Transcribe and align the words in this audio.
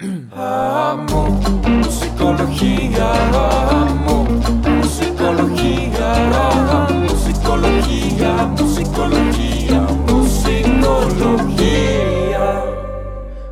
Amo 0.00 1.40
musicología, 1.68 3.12
amo 3.32 4.24
musicología, 4.24 6.14
amo 6.48 7.04
musicología, 7.04 8.44
musicología, 8.58 9.80
musicología. 10.08 11.44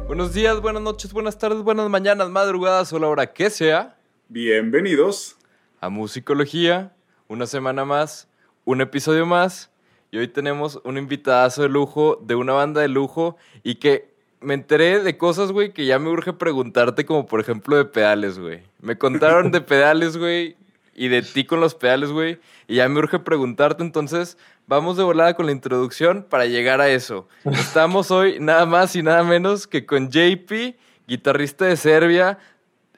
Buenos 0.09 0.35
días, 0.35 0.61
buenas 0.61 0.83
noches, 0.83 1.13
buenas 1.13 1.39
tardes, 1.39 1.63
buenas 1.63 1.89
mañanas, 1.89 2.29
madrugadas 2.29 2.93
o 2.93 2.98
la 2.98 3.06
hora 3.06 3.32
que 3.32 3.48
sea 3.48 3.96
Bienvenidos. 4.29 5.36
a 5.80 5.90
Musicología. 5.90 6.93
Una 7.29 7.46
semana 7.46 7.84
más, 7.84 8.27
un 8.64 8.80
episodio 8.80 9.27
más. 9.27 9.70
Y 10.11 10.18
hoy 10.18 10.27
tenemos 10.27 10.80
un 10.84 10.98
invitadazo 10.98 11.62
de 11.62 11.68
lujo, 11.68 12.18
de 12.20 12.34
una 12.34 12.52
banda 12.52 12.80
de 12.80 12.88
lujo 12.88 13.36
y 13.62 13.77
que 13.77 14.12
me 14.43 14.54
enteré 14.54 15.00
de 15.00 15.16
cosas, 15.16 15.52
güey, 15.52 15.72
que 15.72 15.86
ya 15.86 15.98
me 15.98 16.09
urge 16.09 16.32
preguntarte, 16.32 17.04
como 17.04 17.27
por 17.27 17.41
ejemplo 17.41 17.77
de 17.77 17.84
pedales, 17.84 18.38
güey. 18.38 18.60
Me 18.80 18.96
contaron 18.98 19.50
de 19.50 19.60
pedales, 19.62 20.16
güey, 20.16 20.56
y 20.95 21.09
de 21.09 21.23
ti 21.23 21.45
con 21.45 21.60
los 21.60 21.74
pedales, 21.74 22.10
güey, 22.10 22.38
y 22.69 22.77
ya 22.77 22.88
me 22.88 22.98
urge 22.98 23.19
preguntarte, 23.19 23.83
entonces 23.83 24.36
vamos 24.66 24.97
de 24.97 25.02
volada 25.02 25.34
con 25.34 25.47
la 25.47 25.52
introducción 25.52 26.27
para 26.28 26.47
llegar 26.47 26.80
a 26.80 26.88
eso. 26.88 27.28
Estamos 27.45 28.10
hoy 28.10 28.38
nada 28.41 28.66
más 28.66 28.95
y 28.97 29.02
nada 29.02 29.24
menos 29.24 29.66
que 29.66 29.86
con 29.86 30.10
JP, 30.10 30.77
guitarrista 31.06 31.66
de 31.66 31.77
Serbia. 31.77 32.38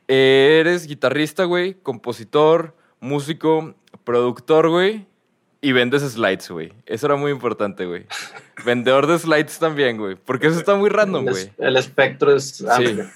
Eh, 0.06 0.58
eres 0.60 0.86
guitarrista, 0.86 1.44
güey, 1.44 1.74
compositor, 1.74 2.74
músico, 3.00 3.74
productor, 4.04 4.68
güey. 4.68 5.06
Y 5.64 5.72
vendes 5.72 6.02
slides, 6.02 6.50
güey. 6.50 6.72
Eso 6.86 7.06
era 7.06 7.16
muy 7.16 7.30
importante, 7.32 7.86
güey. 7.86 8.06
Vendedor 8.64 9.06
de 9.06 9.18
slides 9.18 9.58
también, 9.58 9.96
güey. 9.96 10.14
Porque 10.14 10.48
eso 10.48 10.58
está 10.58 10.74
muy 10.74 10.90
random, 10.90 11.24
güey. 11.24 11.50
el 11.58 11.76
espectro 11.76 12.34
es 12.34 12.56
Sí. 12.56 12.66
amplio. 12.68 13.06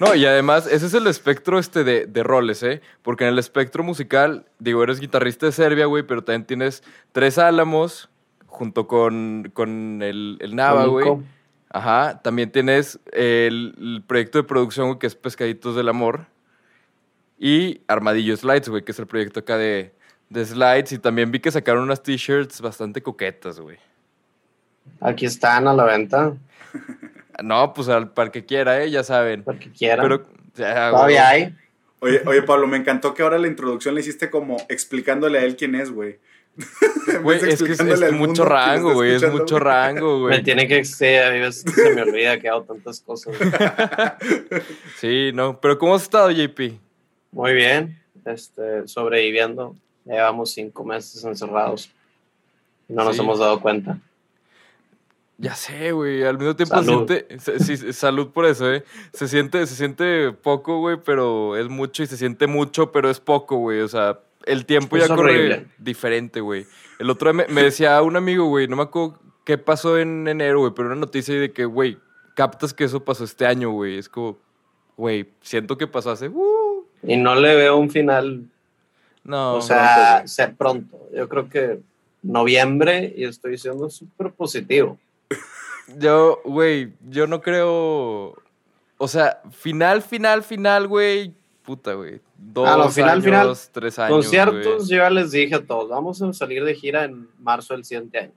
No, 0.00 0.14
y 0.14 0.24
además, 0.24 0.66
ese 0.68 0.86
es 0.86 0.94
el 0.94 1.06
espectro 1.08 1.58
este 1.58 1.82
de, 1.84 2.06
de 2.06 2.22
roles, 2.22 2.62
¿eh? 2.62 2.80
Porque 3.02 3.24
en 3.24 3.30
el 3.30 3.38
espectro 3.38 3.82
musical, 3.82 4.46
digo, 4.58 4.82
eres 4.82 5.00
guitarrista 5.00 5.46
de 5.46 5.52
Serbia, 5.52 5.86
güey, 5.86 6.04
pero 6.04 6.22
también 6.22 6.46
tienes 6.46 6.82
Tres 7.12 7.36
Álamos 7.36 8.08
junto 8.46 8.86
con, 8.86 9.50
con 9.52 10.00
el, 10.02 10.38
el 10.40 10.54
Nava, 10.56 10.86
güey. 10.86 11.06
Ajá. 11.70 12.20
También 12.22 12.50
tienes 12.52 12.98
el, 13.12 13.74
el 13.78 14.02
proyecto 14.06 14.38
de 14.38 14.44
producción, 14.44 14.86
güey, 14.86 14.98
que 14.98 15.08
es 15.08 15.14
Pescaditos 15.14 15.76
del 15.76 15.88
Amor. 15.88 16.26
Y 17.38 17.82
Armadillo 17.88 18.36
Slides, 18.36 18.68
güey, 18.68 18.82
que 18.84 18.92
es 18.92 18.98
el 18.98 19.06
proyecto 19.06 19.40
acá 19.40 19.58
de, 19.58 19.92
de 20.30 20.44
slides. 20.44 20.92
Y 20.92 20.98
también 20.98 21.30
vi 21.30 21.40
que 21.40 21.50
sacaron 21.50 21.82
unas 21.84 22.02
t-shirts 22.02 22.60
bastante 22.60 23.02
coquetas, 23.02 23.60
güey. 23.60 23.78
Aquí 25.00 25.26
están 25.26 25.68
a 25.68 25.74
la 25.74 25.84
venta, 25.84 26.34
No, 27.42 27.72
pues 27.72 27.88
al, 27.88 28.10
para 28.10 28.26
el 28.26 28.32
que 28.32 28.44
quiera, 28.44 28.82
¿eh? 28.82 28.90
Ya 28.90 29.04
saben. 29.04 29.44
para 29.44 29.58
que 29.58 29.70
quieran. 29.70 30.04
Pero, 30.04 30.26
ya, 30.54 30.90
güey. 30.90 30.92
Todavía 30.92 31.28
hay. 31.28 31.56
Oye, 32.00 32.22
oye, 32.26 32.42
Pablo, 32.42 32.66
me 32.66 32.76
encantó 32.76 33.12
que 33.14 33.22
ahora 33.22 33.38
la 33.38 33.48
introducción 33.48 33.94
le 33.94 34.00
hiciste 34.00 34.30
como 34.30 34.56
explicándole 34.68 35.38
a 35.38 35.44
él 35.44 35.56
quién 35.56 35.74
es, 35.74 35.90
güey. 35.90 36.18
Güey, 37.22 37.38
es 37.48 37.62
que 37.62 37.72
es, 37.72 38.12
mucho 38.12 38.44
rango, 38.44 38.94
güey. 38.94 39.14
Es 39.14 39.30
mucho 39.30 39.54
güey. 39.54 39.64
rango, 39.64 40.18
Me 40.18 40.26
güey. 40.26 40.42
tiene 40.42 40.66
que 40.66 40.84
sí, 40.84 41.06
a 41.06 41.30
veces 41.30 41.64
se 41.72 41.94
me 41.94 42.02
olvida 42.02 42.38
que 42.40 42.48
hago 42.48 42.62
tantas 42.62 43.00
cosas. 43.00 43.34
Sí, 44.96 45.30
no. 45.32 45.60
Pero 45.60 45.78
¿cómo 45.78 45.94
has 45.94 46.02
estado, 46.02 46.30
JP? 46.30 46.78
Muy 47.30 47.52
bien, 47.54 48.00
este, 48.24 48.88
sobreviviendo. 48.88 49.76
Llevamos 50.08 50.50
cinco 50.52 50.84
meses 50.84 51.22
encerrados. 51.24 51.90
No 52.88 53.04
nos 53.04 53.16
Sí. 53.16 53.22
hemos 53.22 53.38
dado 53.38 53.60
cuenta. 53.60 53.98
Ya 55.36 55.54
sé, 55.54 55.92
güey. 55.92 56.24
Al 56.24 56.36
mismo 56.38 56.56
tiempo 56.56 56.74
Salud. 56.74 57.06
se 57.06 57.26
siente. 57.38 57.64
se- 57.76 57.92
salud 57.92 58.30
por 58.30 58.44
eso, 58.46 58.72
¿eh? 58.72 58.82
Se 59.12 59.28
siente, 59.28 59.64
se 59.66 59.76
siente 59.76 60.32
poco, 60.32 60.78
güey, 60.80 60.96
pero 61.04 61.56
es 61.56 61.68
mucho. 61.68 62.02
Y 62.02 62.06
se 62.06 62.16
siente 62.16 62.46
mucho, 62.46 62.90
pero 62.90 63.08
es 63.08 63.20
poco, 63.20 63.56
güey. 63.58 63.80
O 63.80 63.88
sea, 63.88 64.18
el 64.46 64.64
tiempo 64.66 64.96
Es 64.96 65.06
ya 65.06 65.14
corre 65.14 65.34
horrible. 65.34 65.66
diferente, 65.78 66.40
güey. 66.40 66.66
El 66.98 67.10
otro 67.10 67.30
día 67.32 67.44
me, 67.46 67.52
me 67.54 67.62
decía 67.62 68.00
un 68.02 68.16
amigo, 68.16 68.46
güey, 68.46 68.66
no 68.66 68.74
me 68.76 68.82
acuerdo 68.82 69.20
qué 69.44 69.58
pasó 69.58 69.98
en 69.98 70.26
enero, 70.26 70.60
güey, 70.60 70.72
pero 70.74 70.88
una 70.88 70.96
noticia 70.96 71.38
de 71.38 71.52
que, 71.52 71.64
güey, 71.66 71.98
captas 72.34 72.74
que 72.74 72.84
eso 72.84 73.04
pasó 73.04 73.22
este 73.24 73.46
año, 73.46 73.70
güey. 73.70 73.98
Es 73.98 74.08
como, 74.08 74.38
güey, 74.96 75.28
siento 75.42 75.78
que 75.78 75.86
pasó 75.86 76.10
hace. 76.10 76.28
uh, 76.28 76.84
Y 77.04 77.16
no 77.16 77.36
le 77.36 77.54
veo 77.54 77.76
un 77.76 77.90
final, 77.90 78.42
no. 79.28 79.56
o 79.56 79.62
sea, 79.62 80.26
ser 80.26 80.54
pronto. 80.56 80.98
Yo 81.14 81.28
creo 81.28 81.48
que 81.48 81.80
noviembre 82.22 83.12
y 83.16 83.24
estoy 83.24 83.58
siendo 83.58 83.88
súper 83.90 84.32
positivo. 84.32 84.98
Yo, 85.98 86.40
güey, 86.44 86.92
yo 87.08 87.26
no 87.26 87.40
creo. 87.40 88.34
O 88.98 89.08
sea, 89.08 89.40
final, 89.50 90.02
final, 90.02 90.42
final, 90.42 90.86
güey. 90.88 91.32
Puta, 91.62 91.94
güey. 91.94 92.20
Dos 92.36 92.68
Ah, 92.68 92.76
no, 92.76 92.88
final, 92.90 93.10
años, 93.10 93.24
final. 93.24 93.56
tres 93.72 93.98
años. 93.98 94.12
Conciertos, 94.16 94.88
yo 94.88 94.96
ya 94.96 95.10
les 95.10 95.30
dije 95.30 95.54
a 95.54 95.64
todos, 95.66 95.88
vamos 95.88 96.20
a 96.22 96.32
salir 96.32 96.64
de 96.64 96.74
gira 96.74 97.04
en 97.04 97.28
marzo 97.38 97.74
del 97.74 97.84
siguiente 97.84 98.18
año. 98.18 98.32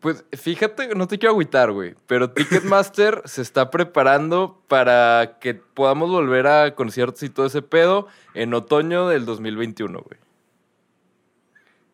Pues 0.00 0.24
fíjate, 0.32 0.94
no 0.94 1.08
te 1.08 1.18
quiero 1.18 1.32
agüitar, 1.32 1.72
güey. 1.72 1.94
Pero 2.06 2.30
Ticketmaster 2.30 3.22
se 3.26 3.40
está 3.40 3.70
preparando 3.70 4.62
para 4.68 5.38
que 5.40 5.54
podamos 5.54 6.10
volver 6.10 6.46
a 6.46 6.74
conciertos 6.74 7.22
y 7.22 7.30
todo 7.30 7.46
ese 7.46 7.62
pedo 7.62 8.06
en 8.34 8.52
otoño 8.52 9.08
del 9.08 9.24
2021, 9.24 9.98
güey. 10.00 10.20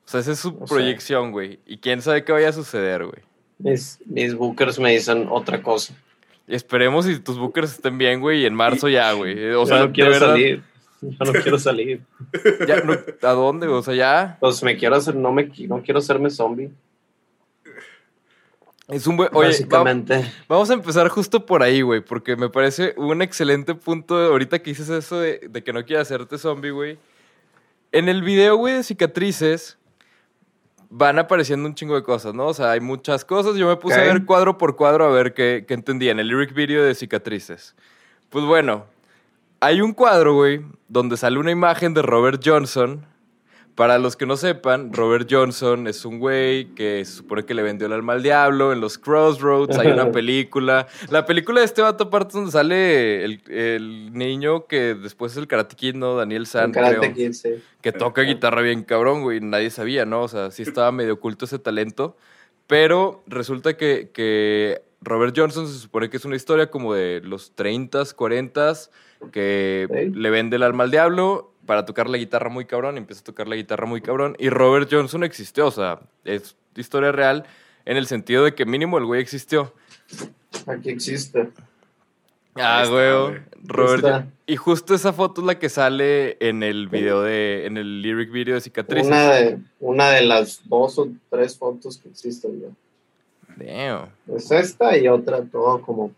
O 0.05 0.09
sea, 0.09 0.21
esa 0.21 0.33
es 0.33 0.39
su 0.41 0.51
O 0.51 0.65
proyección, 0.65 1.33
güey. 1.33 1.61
Y 1.67 1.79
quién 1.79 2.03
sabe 2.03 2.25
qué 2.25 2.33
vaya 2.33 2.49
a 2.49 2.53
suceder, 2.53 3.07
güey. 3.07 3.23
Mis, 3.59 3.99
mis 4.07 4.35
bookers 4.35 4.79
me 4.79 4.93
dicen 4.93 5.29
otra 5.31 5.63
cosa. 5.63 5.95
Esperemos 6.47 7.07
si 7.07 7.19
tus 7.19 7.39
bookers 7.39 7.73
estén 7.73 7.99
bien, 7.99 8.21
güey, 8.21 8.43
y 8.43 8.47
en 8.47 8.55
marzo 8.55 8.89
ya, 8.89 9.13
güey. 9.13 9.53
O 9.53 9.67
sea, 9.67 9.81
no 9.81 9.93
quiero 9.93 10.11
verdad, 10.11 10.29
salir. 10.29 10.63
Yo 11.01 11.33
no 11.33 11.33
quiero 11.33 11.59
salir. 11.59 12.03
ya, 12.69 12.83
no- 12.83 12.95
¿A 13.23 13.33
dónde? 13.33 13.67
O 13.67 13.83
sea, 13.83 13.95
ya. 13.95 14.37
Pues 14.41 14.63
me 14.63 14.77
quiero 14.77 14.97
hacer, 14.97 15.15
no 15.17 15.33
me 15.33 15.51
no 15.69 15.83
quiero 15.83 15.99
hacerme 15.99 16.31
zombie. 16.31 16.71
Es 18.89 19.07
un 19.07 19.17
buen. 19.17 19.29
Oye, 19.33 19.49
va- 19.49 19.53
básicamente. 19.53 20.33
vamos 20.49 20.71
a 20.71 20.75
empezar 20.75 21.09
justo 21.09 21.45
por 21.45 21.63
ahí, 21.63 21.83
güey, 21.83 22.01
porque 22.03 22.37
me 22.37 22.49
parece 22.49 22.95
un 22.97 23.21
excelente 23.23 23.75
punto. 23.75 24.19
de- 24.19 24.27
ahorita 24.29 24.61
que 24.61 24.71
dices 24.71 24.89
eso 24.89 25.19
de, 25.21 25.41
de 25.51 25.65
que 25.65 25.73
no 25.73 25.85
quieres 25.85 26.07
hacerte 26.07 26.39
zombie, 26.39 26.71
güey. 26.71 26.99
En 27.93 28.09
el 28.09 28.23
video, 28.23 28.57
güey, 28.57 28.75
de 28.75 28.83
cicatrices, 28.85 29.79
van 30.89 31.19
apareciendo 31.19 31.69
un 31.69 31.75
chingo 31.75 31.97
de 31.97 32.03
cosas, 32.05 32.33
¿no? 32.35 32.47
O 32.47 32.55
sea, 32.55 32.71
hay 32.73 32.81
muchas 32.81 33.25
cosas. 33.25 33.57
Yo 33.57 33.67
me 33.69 33.77
puse 33.77 33.97
a 33.97 34.05
ver 34.13 34.25
cuadro 34.25 34.57
por 34.57 34.77
cuadro 34.77 35.05
a 35.05 35.09
ver 35.11 35.35
qué, 35.35 35.65
qué 35.67 35.75
entendía 35.75 36.13
en 36.13 36.21
el 36.21 36.29
lyric 36.29 36.55
video 36.55 36.85
de 36.85 36.95
cicatrices. 36.95 37.75
Pues 38.31 38.45
bueno, 38.45 38.85
hay 39.61 39.81
un 39.81 39.93
cuadro, 39.95 40.35
güey, 40.35 40.61
donde 40.89 41.17
sale 41.17 41.39
una 41.39 41.51
imagen 41.51 41.93
de 41.95 42.03
Robert 42.03 42.41
Johnson. 42.45 43.05
Para 43.77 43.99
los 43.99 44.17
que 44.17 44.25
no 44.25 44.39
sepan, 44.39 44.91
Robert 44.91 45.29
Johnson 45.31 45.87
es 45.87 46.07
un 46.07 46.19
güey 46.19 46.75
que 46.75 47.05
se 47.05 47.13
supone 47.13 47.45
que 47.45 47.53
le 47.53 47.63
vendió 47.63 47.87
el 47.87 47.93
alma 47.93 48.15
al 48.15 48.23
diablo 48.23 48.73
en 48.73 48.81
los 48.81 48.97
Crossroads. 48.97 49.77
Hay 49.77 49.89
una 49.89 50.11
película. 50.13 50.87
La 51.11 51.27
película 51.27 51.61
de 51.61 51.67
este 51.67 51.83
vato, 51.83 52.05
aparte, 52.05 52.33
donde 52.33 52.53
sale 52.53 53.23
el, 53.23 53.43
el 53.49 54.15
niño 54.15 54.67
que 54.67 54.95
después 54.95 55.33
es 55.33 55.39
el 55.39 55.47
Karate 55.47 55.77
Kid, 55.77 55.95
¿no? 55.95 56.17
Daniel 56.17 56.47
San, 56.47 56.73
creo, 56.73 57.03
Kid, 57.13 57.33
sí. 57.33 57.51
que 57.83 57.93
toca 57.93 58.23
guitarra 58.23 58.63
bien 58.63 58.83
cabrón, 58.83 59.21
güey. 59.21 59.41
Nadie 59.41 59.69
sabía, 59.69 60.07
¿no? 60.07 60.23
O 60.23 60.29
sea, 60.29 60.51
sí 60.51 60.63
estaba 60.63 60.91
medio 60.91 61.13
oculto 61.13 61.45
ese 61.45 61.59
talento. 61.59 62.17
Pero 62.67 63.25
resulta 63.27 63.77
que, 63.77 64.09
que 64.11 64.81
Robert 65.03 65.35
Johnson 65.37 65.69
se 65.69 65.79
supone 65.79 66.09
que 66.09 66.17
es 66.17 66.25
una 66.25 66.37
historia 66.37 66.71
como 66.71 66.95
de 66.95 67.21
los 67.23 67.55
30s, 67.55 68.17
40s, 68.17 68.89
que 69.33 70.11
le 70.15 70.31
vende 70.31 70.57
el 70.57 70.63
alma 70.63 70.85
al 70.85 70.91
diablo 70.91 71.53
para 71.67 71.85
tocar 71.85 72.09
la 72.09 72.17
guitarra 72.17 72.49
muy 72.49 72.65
cabrón, 72.65 72.97
empieza 72.97 73.21
a 73.21 73.25
tocar 73.25 73.49
la 73.49 73.57
guitarra 73.57 73.87
muy 73.87 74.01
cabrón. 74.01 74.37
Y 74.39 74.49
Robert 74.49 74.89
Johnson 74.91 75.25
existió, 75.25 75.67
o 75.67 75.71
sea, 75.71 76.01
es 76.25 76.57
historia 76.75 77.13
real 77.13 77.45
en 77.85 77.97
el 77.97 78.07
sentido 78.07 78.45
de 78.45 78.55
que 78.55 78.65
mínimo 78.65 78.99
el 78.99 79.05
güey 79.05 79.21
existió. 79.21 79.73
Aquí 80.67 80.91
existe. 80.91 81.51
Ah, 82.55 82.83
está, 82.83 82.95
güey. 82.95 83.41
Robert. 83.65 84.05
está. 84.05 84.27
Y 84.47 84.57
justo 84.57 84.95
esa 84.95 85.13
foto 85.13 85.41
es 85.41 85.47
la 85.47 85.59
que 85.59 85.69
sale 85.69 86.37
en 86.41 86.63
el 86.63 86.89
video 86.89 87.23
de, 87.23 87.67
en 87.67 87.77
el 87.77 88.01
lyric 88.01 88.31
video 88.31 88.55
de 88.55 88.61
cicatrices. 88.61 89.07
Una 89.07 89.33
de, 89.33 89.59
una 89.81 90.11
de 90.11 90.23
las 90.23 90.61
dos 90.69 90.99
o 90.99 91.09
tres 91.31 91.57
fotos 91.57 91.99
que 91.99 92.09
existen 92.09 92.61
ya. 92.61 92.69
Damn. 93.57 94.09
Es 94.35 94.51
esta 94.51 94.97
y 94.97 95.09
otra, 95.09 95.43
todo 95.45 95.81
como 95.83 96.13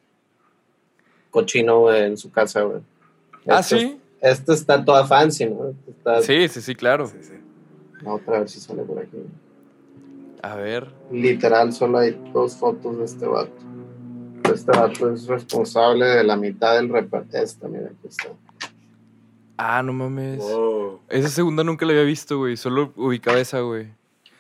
cochino 1.31 1.81
güey, 1.81 2.05
en 2.05 2.17
su 2.17 2.31
casa, 2.31 2.63
güey. 2.63 2.81
Ah, 3.47 3.63
sí. 3.63 3.99
Esta 4.21 4.53
está 4.55 4.85
toda 4.85 5.07
fancy, 5.07 5.47
¿no? 5.47 5.75
Está, 5.89 6.23
Sí, 6.23 6.49
sí, 6.49 6.61
sí, 6.61 6.75
claro. 6.75 7.07
Sí, 7.07 7.19
sí. 7.21 7.35
La 8.03 8.15
otra 8.15 8.37
a 8.37 8.39
ver 8.41 8.49
si 8.49 8.61
sale 8.61 8.83
por 8.83 8.99
aquí. 8.99 9.17
A 10.43 10.57
ver. 10.57 10.89
Literal, 11.11 11.73
solo 11.73 11.99
hay 11.99 12.19
dos 12.33 12.57
fotos 12.57 12.99
de 12.99 13.05
este 13.05 13.27
vato. 13.27 13.53
Este 14.53 14.71
vato 14.71 15.13
es 15.13 15.27
responsable 15.27 16.07
de 16.07 16.25
la 16.25 16.37
mitad 16.37 16.75
del 16.77 16.89
reparto. 16.89 17.37
Esta, 17.37 17.69
mira, 17.69 17.87
aquí 17.87 18.09
está. 18.09 18.29
Ah, 19.57 19.83
no 19.83 19.93
mames. 19.93 20.39
Wow, 20.39 21.01
Esa 21.09 21.29
segunda 21.29 21.65
nunca 21.65 21.85
la 21.85 21.93
había 21.93 22.05
visto, 22.05 22.39
güey. 22.39 22.57
Solo 22.57 22.93
ubicaba 22.97 23.39
esa, 23.39 23.61
güey. 23.61 23.89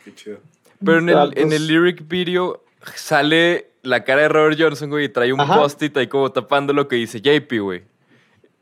qué 0.04 0.14
chido. 0.14 0.38
Pero 0.84 0.98
en 0.98 1.08
el, 1.08 1.32
en 1.36 1.52
el 1.52 1.66
lyric 1.66 2.06
video 2.06 2.62
sale 2.94 3.70
la 3.82 4.04
cara 4.04 4.22
de 4.22 4.28
Robert 4.28 4.56
Johnson, 4.58 4.90
güey, 4.90 5.06
y 5.06 5.08
trae 5.08 5.32
un 5.32 5.44
post-it 5.44 5.96
ahí 5.96 6.06
como 6.06 6.30
tapando 6.30 6.72
lo 6.72 6.86
que 6.86 6.94
dice 6.96 7.20
JP, 7.20 7.52
güey. 7.60 7.82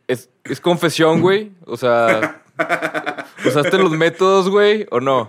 ¿Es, 0.09 0.31
es 0.45 0.61
confesión, 0.61 1.21
güey? 1.21 1.53
O 1.65 1.77
sea, 1.77 2.43
¿usaste 3.45 3.79
los 3.79 3.91
métodos, 3.93 4.49
güey, 4.49 4.87
o 4.91 5.01
no? 5.01 5.29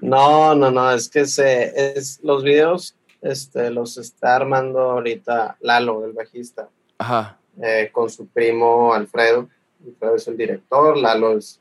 No, 0.00 0.54
no, 0.54 0.70
no, 0.70 0.90
es 0.92 1.08
que 1.08 1.24
se, 1.26 1.96
es, 1.98 2.20
los 2.22 2.42
videos 2.44 2.94
este, 3.22 3.70
los 3.70 3.96
está 3.98 4.36
armando 4.36 4.78
ahorita 4.80 5.56
Lalo, 5.60 6.04
el 6.04 6.12
bajista, 6.12 6.68
Ajá. 6.98 7.38
eh, 7.60 7.88
con 7.92 8.10
su 8.10 8.26
primo 8.26 8.92
Alfredo. 8.94 9.48
Alfredo 9.86 10.16
es 10.16 10.28
el 10.28 10.36
director, 10.36 10.96
Lalo 10.96 11.38
es, 11.38 11.60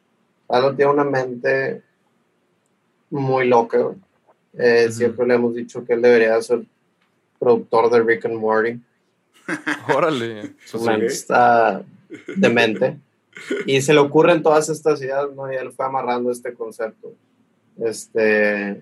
Lalo 0.49 0.75
tiene 0.75 0.91
una 0.91 1.03
mente 1.05 1.81
muy 3.09 3.47
loca. 3.47 3.77
güey. 3.77 3.95
Eh. 4.57 4.91
Siempre 4.91 5.25
le 5.25 5.35
hemos 5.35 5.55
dicho 5.55 5.85
que 5.85 5.93
él 5.93 6.01
debería 6.01 6.41
ser 6.41 6.61
productor 7.39 7.89
de 7.91 8.01
Rick 8.03 8.25
and 8.25 8.35
Morty. 8.35 8.79
Órale. 9.95 10.53
Su 10.65 10.79
mente 10.81 11.05
Ok. 11.05 11.11
está 11.11 11.83
demente. 12.35 12.97
Y 13.65 13.81
se 13.81 13.93
le 13.93 13.99
ocurren 13.99 14.41
todas 14.41 14.69
estas 14.69 15.01
ideas, 15.01 15.27
¿no? 15.35 15.51
Y 15.51 15.55
él 15.55 15.71
fue 15.71 15.85
amarrando 15.85 16.31
este 16.31 16.53
concepto. 16.53 17.13
Este. 17.79 18.81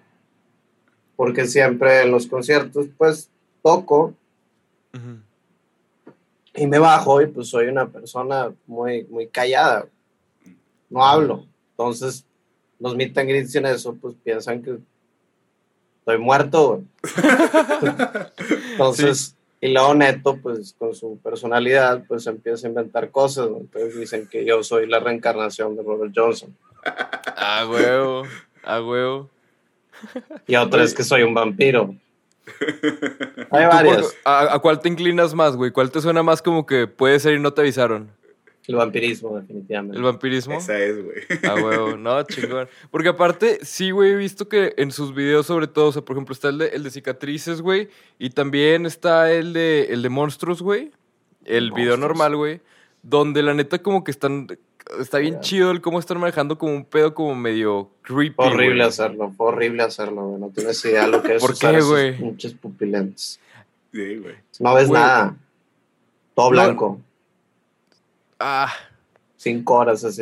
Porque 1.16 1.46
siempre 1.46 2.04
en 2.04 2.12
los 2.12 2.28
conciertos, 2.28 2.88
pues, 2.98 3.30
toco 3.62 4.14
y 6.56 6.68
me 6.68 6.80
bajo 6.80 7.22
y 7.22 7.28
pues 7.28 7.50
soy 7.50 7.68
una 7.68 7.88
persona 7.88 8.54
muy, 8.66 9.04
muy 9.06 9.28
callada. 9.28 9.88
No 10.90 11.06
hablo. 11.06 11.46
Entonces, 11.72 12.26
los 12.80 12.96
meet 12.96 13.18
and 13.18 13.30
greets 13.30 13.56
en 13.56 13.66
eso, 13.66 13.96
pues 13.96 14.16
piensan 14.24 14.62
que 14.62 14.78
estoy 16.00 16.18
muerto. 16.18 16.84
Entonces, 18.72 19.36
y 19.62 19.74
luego 19.74 19.94
Neto, 19.96 20.38
pues 20.42 20.76
con 20.78 20.94
su 20.94 21.18
personalidad, 21.24 22.04
pues 22.08 22.28
empieza 22.28 22.68
a 22.68 22.70
inventar 22.70 23.10
cosas. 23.12 23.50
¿no? 23.50 23.58
Entonces 23.58 23.98
dicen 24.00 24.28
que 24.28 24.46
yo 24.46 24.64
soy 24.64 24.88
la 24.88 25.00
reencarnación 25.00 25.76
de 25.76 25.84
Robert 25.84 26.12
Johnson. 26.16 26.56
A 27.38 27.66
huevo, 27.70 28.24
a 28.64 28.82
huevo. 28.82 29.30
Y 30.46 30.56
otra 30.56 30.84
es 30.84 30.94
que 30.94 31.04
soy 31.04 31.24
un 31.24 31.34
vampiro. 31.34 31.96
Hay 33.50 33.64
¿Tú 33.64 33.70
varias. 33.76 33.98
por- 34.04 34.14
a, 34.32 34.54
a 34.56 34.60
cuál 34.60 34.80
te 34.80 34.90
inclinas 34.90 35.34
más, 35.34 35.56
güey? 35.56 35.72
¿Cuál 35.72 35.90
te 35.90 36.00
suena 36.02 36.22
más 36.22 36.42
como 36.42 36.66
que 36.66 36.86
puede 36.86 37.20
ser 37.20 37.34
y 37.36 37.40
no 37.40 37.54
te 37.54 37.62
avisaron? 37.62 38.12
El 38.68 38.76
vampirismo, 38.76 39.38
definitivamente. 39.38 39.98
¿El 39.98 40.04
vampirismo? 40.04 40.56
Esa 40.56 40.80
es, 40.80 41.04
güey. 41.04 41.18
A 41.44 41.56
huevo, 41.56 41.98
no, 41.98 42.24
chingón. 42.28 42.68
Porque 42.90 43.10
aparte, 43.10 43.60
sí, 43.64 43.92
güey, 43.92 44.12
he 44.12 44.16
visto 44.16 44.50
que 44.50 44.74
en 44.78 44.92
sus 44.92 45.14
videos, 45.14 45.46
sobre 45.46 45.68
todo, 45.68 45.88
o 45.88 45.92
sea, 45.92 46.02
por 46.02 46.16
ejemplo, 46.16 46.34
está 46.34 46.50
el 46.50 46.58
de, 46.58 46.68
el 46.70 46.84
de 46.84 46.90
cicatrices, 46.90 47.62
güey, 47.62 47.90
y 48.18 48.32
también 48.32 48.86
está 48.86 49.32
el 49.32 49.54
de, 49.54 49.88
el 49.92 50.02
de 50.02 50.10
monstruos, 50.10 50.62
güey, 50.62 50.92
el 51.46 51.72
video 51.72 51.96
normal, 51.98 52.36
güey, 52.36 52.62
donde 53.04 53.44
la 53.44 53.54
neta 53.54 53.80
como 53.84 54.04
que 54.04 54.10
están, 54.10 54.48
está 55.00 55.20
bien 55.20 55.40
chido 55.42 55.70
el 55.70 55.82
cómo 55.82 56.00
están 56.00 56.20
manejando 56.20 56.58
como 56.58 56.74
un 56.74 56.86
pedo 56.86 57.14
como 57.14 57.36
medio 57.36 57.92
creepy, 58.02 58.34
Fue 58.36 58.48
horrible 58.48 58.84
hacerlo, 58.84 59.32
fue 59.38 59.48
horrible 59.48 59.84
hacerlo, 59.84 60.28
güey. 60.28 60.42
No 60.42 60.50
tienes 60.50 60.84
idea 60.86 61.08
lo 61.08 61.22
que 61.22 61.36
es 61.36 61.42
¿Por 61.42 61.52
usar 61.52 61.76
qué, 61.76 61.82
güey? 61.82 62.18
pinches 62.18 62.54
pupilentes. 62.54 63.40
Sí, 63.92 64.18
güey. 64.18 64.36
No 64.60 64.74
ves 64.74 64.90
nada. 64.90 65.36
Todo 66.34 66.52
No. 66.52 67.00
Ah, 68.48 68.72
Cinco 69.38 69.74
horas 69.74 70.04
así. 70.04 70.22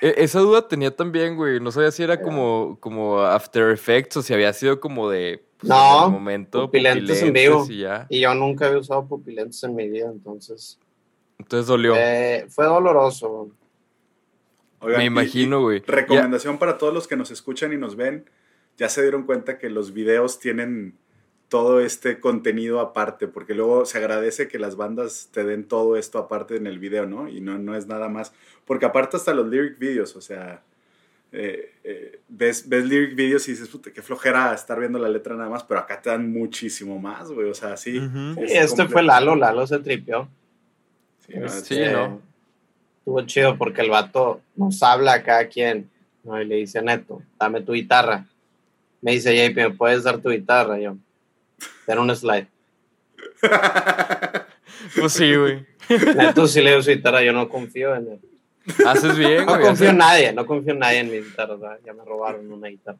e- 0.00 0.14
esa 0.18 0.40
duda 0.40 0.66
tenía 0.66 0.94
también, 0.94 1.36
güey, 1.36 1.60
no 1.60 1.70
sabía 1.70 1.92
si 1.92 2.02
era 2.02 2.20
como, 2.20 2.76
como 2.80 3.20
After 3.20 3.70
Effects 3.70 4.16
o 4.16 4.22
si 4.22 4.34
había 4.34 4.52
sido 4.52 4.80
como 4.80 5.08
de... 5.08 5.44
pues, 5.58 5.68
No, 5.68 5.98
en 6.00 6.04
el 6.06 6.10
momento, 6.10 6.62
pupilentes 6.66 7.22
en 7.22 7.32
vivo. 7.32 7.64
Y 7.70 7.78
ya. 7.78 8.06
Y 8.08 8.20
yo 8.20 8.34
nunca 8.34 8.66
había 8.66 8.78
usado 8.78 9.06
pupilentes 9.06 9.62
en 9.62 9.76
mi 9.76 9.88
vida, 9.88 10.06
entonces. 10.12 10.80
Entonces 11.38 11.68
dolió. 11.68 11.94
eh, 11.96 12.46
fue 12.48 12.64
doloroso. 12.64 13.50
Oigan, 14.80 14.98
Me 14.98 15.04
imagino, 15.04 15.60
güey. 15.62 15.80
Recomendación 15.86 16.58
para 16.58 16.76
todos 16.76 16.92
los 16.92 17.06
que 17.06 17.16
nos 17.16 17.30
escuchan 17.30 17.72
y 17.72 17.76
nos 17.76 17.94
ven. 17.94 18.28
Ya 18.76 18.88
se 18.88 19.02
dieron 19.02 19.24
cuenta 19.24 19.58
que 19.58 19.70
los 19.70 19.92
videos 19.92 20.40
tienen 20.40 20.96
todo 21.48 21.80
este 21.80 22.20
contenido 22.20 22.80
aparte, 22.80 23.26
porque 23.26 23.54
luego 23.54 23.86
se 23.86 23.98
agradece 23.98 24.48
que 24.48 24.58
las 24.58 24.76
bandas 24.76 25.28
te 25.32 25.44
den 25.44 25.64
todo 25.64 25.96
esto 25.96 26.18
aparte 26.18 26.56
en 26.56 26.66
el 26.66 26.78
video, 26.78 27.06
¿no? 27.06 27.28
Y 27.28 27.40
no, 27.40 27.58
no 27.58 27.74
es 27.74 27.86
nada 27.86 28.08
más. 28.08 28.32
Porque 28.66 28.84
aparte 28.86 29.16
hasta 29.16 29.32
los 29.32 29.48
lyric 29.48 29.78
videos, 29.78 30.14
o 30.14 30.20
sea, 30.20 30.62
eh, 31.32 31.72
eh, 31.84 32.20
ves, 32.28 32.68
ves 32.68 32.84
lyric 32.84 33.14
videos 33.14 33.48
y 33.48 33.52
dices, 33.52 33.68
puta, 33.68 33.90
qué 33.92 34.02
flojera 34.02 34.52
estar 34.52 34.78
viendo 34.78 34.98
la 34.98 35.08
letra 35.08 35.34
nada 35.36 35.48
más, 35.48 35.64
pero 35.64 35.80
acá 35.80 36.00
te 36.02 36.10
dan 36.10 36.30
muchísimo 36.30 36.98
más, 36.98 37.30
güey, 37.30 37.48
o 37.48 37.54
sea, 37.54 37.76
sí. 37.78 37.96
Es 38.36 38.50
este 38.52 38.66
completo. 38.68 38.92
fue 38.92 39.02
Lalo, 39.02 39.34
Lalo 39.34 39.66
se 39.66 39.78
tripió. 39.78 40.28
Sí, 41.26 41.32
no, 41.36 41.46
es- 41.46 41.52
Sí, 41.64 41.80
¿no? 41.92 42.20
Estuvo 42.98 43.22
chido 43.22 43.56
porque 43.56 43.80
el 43.80 43.88
vato 43.90 44.42
nos 44.54 44.82
habla 44.82 45.14
a 45.14 45.22
cada 45.22 45.48
quien. 45.48 45.88
¿no? 46.24 46.40
Y 46.42 46.44
le 46.44 46.56
dice, 46.56 46.82
Neto, 46.82 47.22
dame 47.38 47.62
tu 47.62 47.72
guitarra. 47.72 48.26
Me 49.00 49.12
dice, 49.12 49.34
JP, 49.34 49.56
¿me 49.56 49.70
puedes 49.70 50.02
dar 50.04 50.18
tu 50.18 50.28
guitarra? 50.28 50.78
Y 50.78 50.82
yo, 50.82 50.96
ten 51.86 51.98
un 51.98 52.14
slide. 52.14 52.48
Pues 54.98 55.12
sí, 55.12 55.34
güey. 55.34 55.66
Neto 56.16 56.46
sí 56.46 56.60
le 56.60 56.70
dio 56.70 56.82
su 56.82 56.90
guitarra, 56.90 57.22
yo 57.22 57.32
no 57.32 57.48
confío 57.48 57.94
en 57.94 58.06
él. 58.12 58.20
Haces 58.86 59.16
bien, 59.16 59.46
No 59.46 59.52
güey. 59.54 59.62
confío 59.62 59.90
en 59.90 59.98
nadie, 59.98 60.32
no 60.32 60.46
confío 60.46 60.72
en 60.72 60.78
nadie 60.78 60.98
en 61.00 61.10
mis 61.10 61.24
guitarras. 61.24 61.58
¿verdad? 61.58 61.78
Ya 61.84 61.92
me 61.94 62.04
robaron 62.04 62.50
una 62.52 62.68
guitarra. 62.68 62.98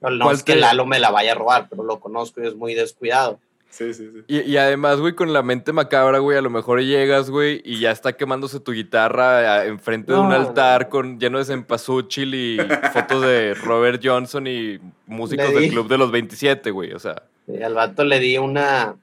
No, 0.00 0.10
no 0.10 0.24
¿Cuál 0.24 0.36
es 0.36 0.42
que 0.42 0.56
Lalo 0.56 0.86
me 0.86 0.98
la 0.98 1.10
vaya 1.10 1.32
a 1.32 1.34
robar, 1.34 1.68
pero 1.70 1.82
lo 1.82 2.00
conozco 2.00 2.42
y 2.42 2.46
es 2.46 2.54
muy 2.54 2.74
descuidado. 2.74 3.38
Sí, 3.70 3.92
sí, 3.92 4.08
sí. 4.12 4.20
Y, 4.28 4.40
y 4.52 4.56
además, 4.56 5.00
güey, 5.00 5.14
con 5.14 5.32
la 5.32 5.42
mente 5.42 5.72
macabra, 5.72 6.18
güey, 6.20 6.38
a 6.38 6.42
lo 6.42 6.50
mejor 6.50 6.80
llegas, 6.80 7.28
güey, 7.28 7.60
y 7.64 7.80
ya 7.80 7.90
está 7.90 8.12
quemándose 8.12 8.60
tu 8.60 8.72
guitarra 8.72 9.64
enfrente 9.66 10.12
de 10.12 10.18
un 10.18 10.32
altar 10.32 10.82
no. 10.82 10.88
con 10.90 11.18
lleno 11.18 11.38
de 11.38 11.44
cempasúchil 11.44 12.34
y 12.34 12.58
fotos 12.92 13.22
de 13.22 13.54
Robert 13.54 14.00
Johnson 14.02 14.46
y 14.46 14.78
músicos 15.06 15.52
del 15.54 15.70
club 15.70 15.88
de 15.88 15.98
los 15.98 16.10
27, 16.10 16.70
güey, 16.70 16.92
o 16.92 16.98
sea. 16.98 17.22
Y 17.46 17.62
al 17.62 17.74
vato 17.74 18.04
le 18.04 18.20
di 18.20 18.38
una, 18.38 18.96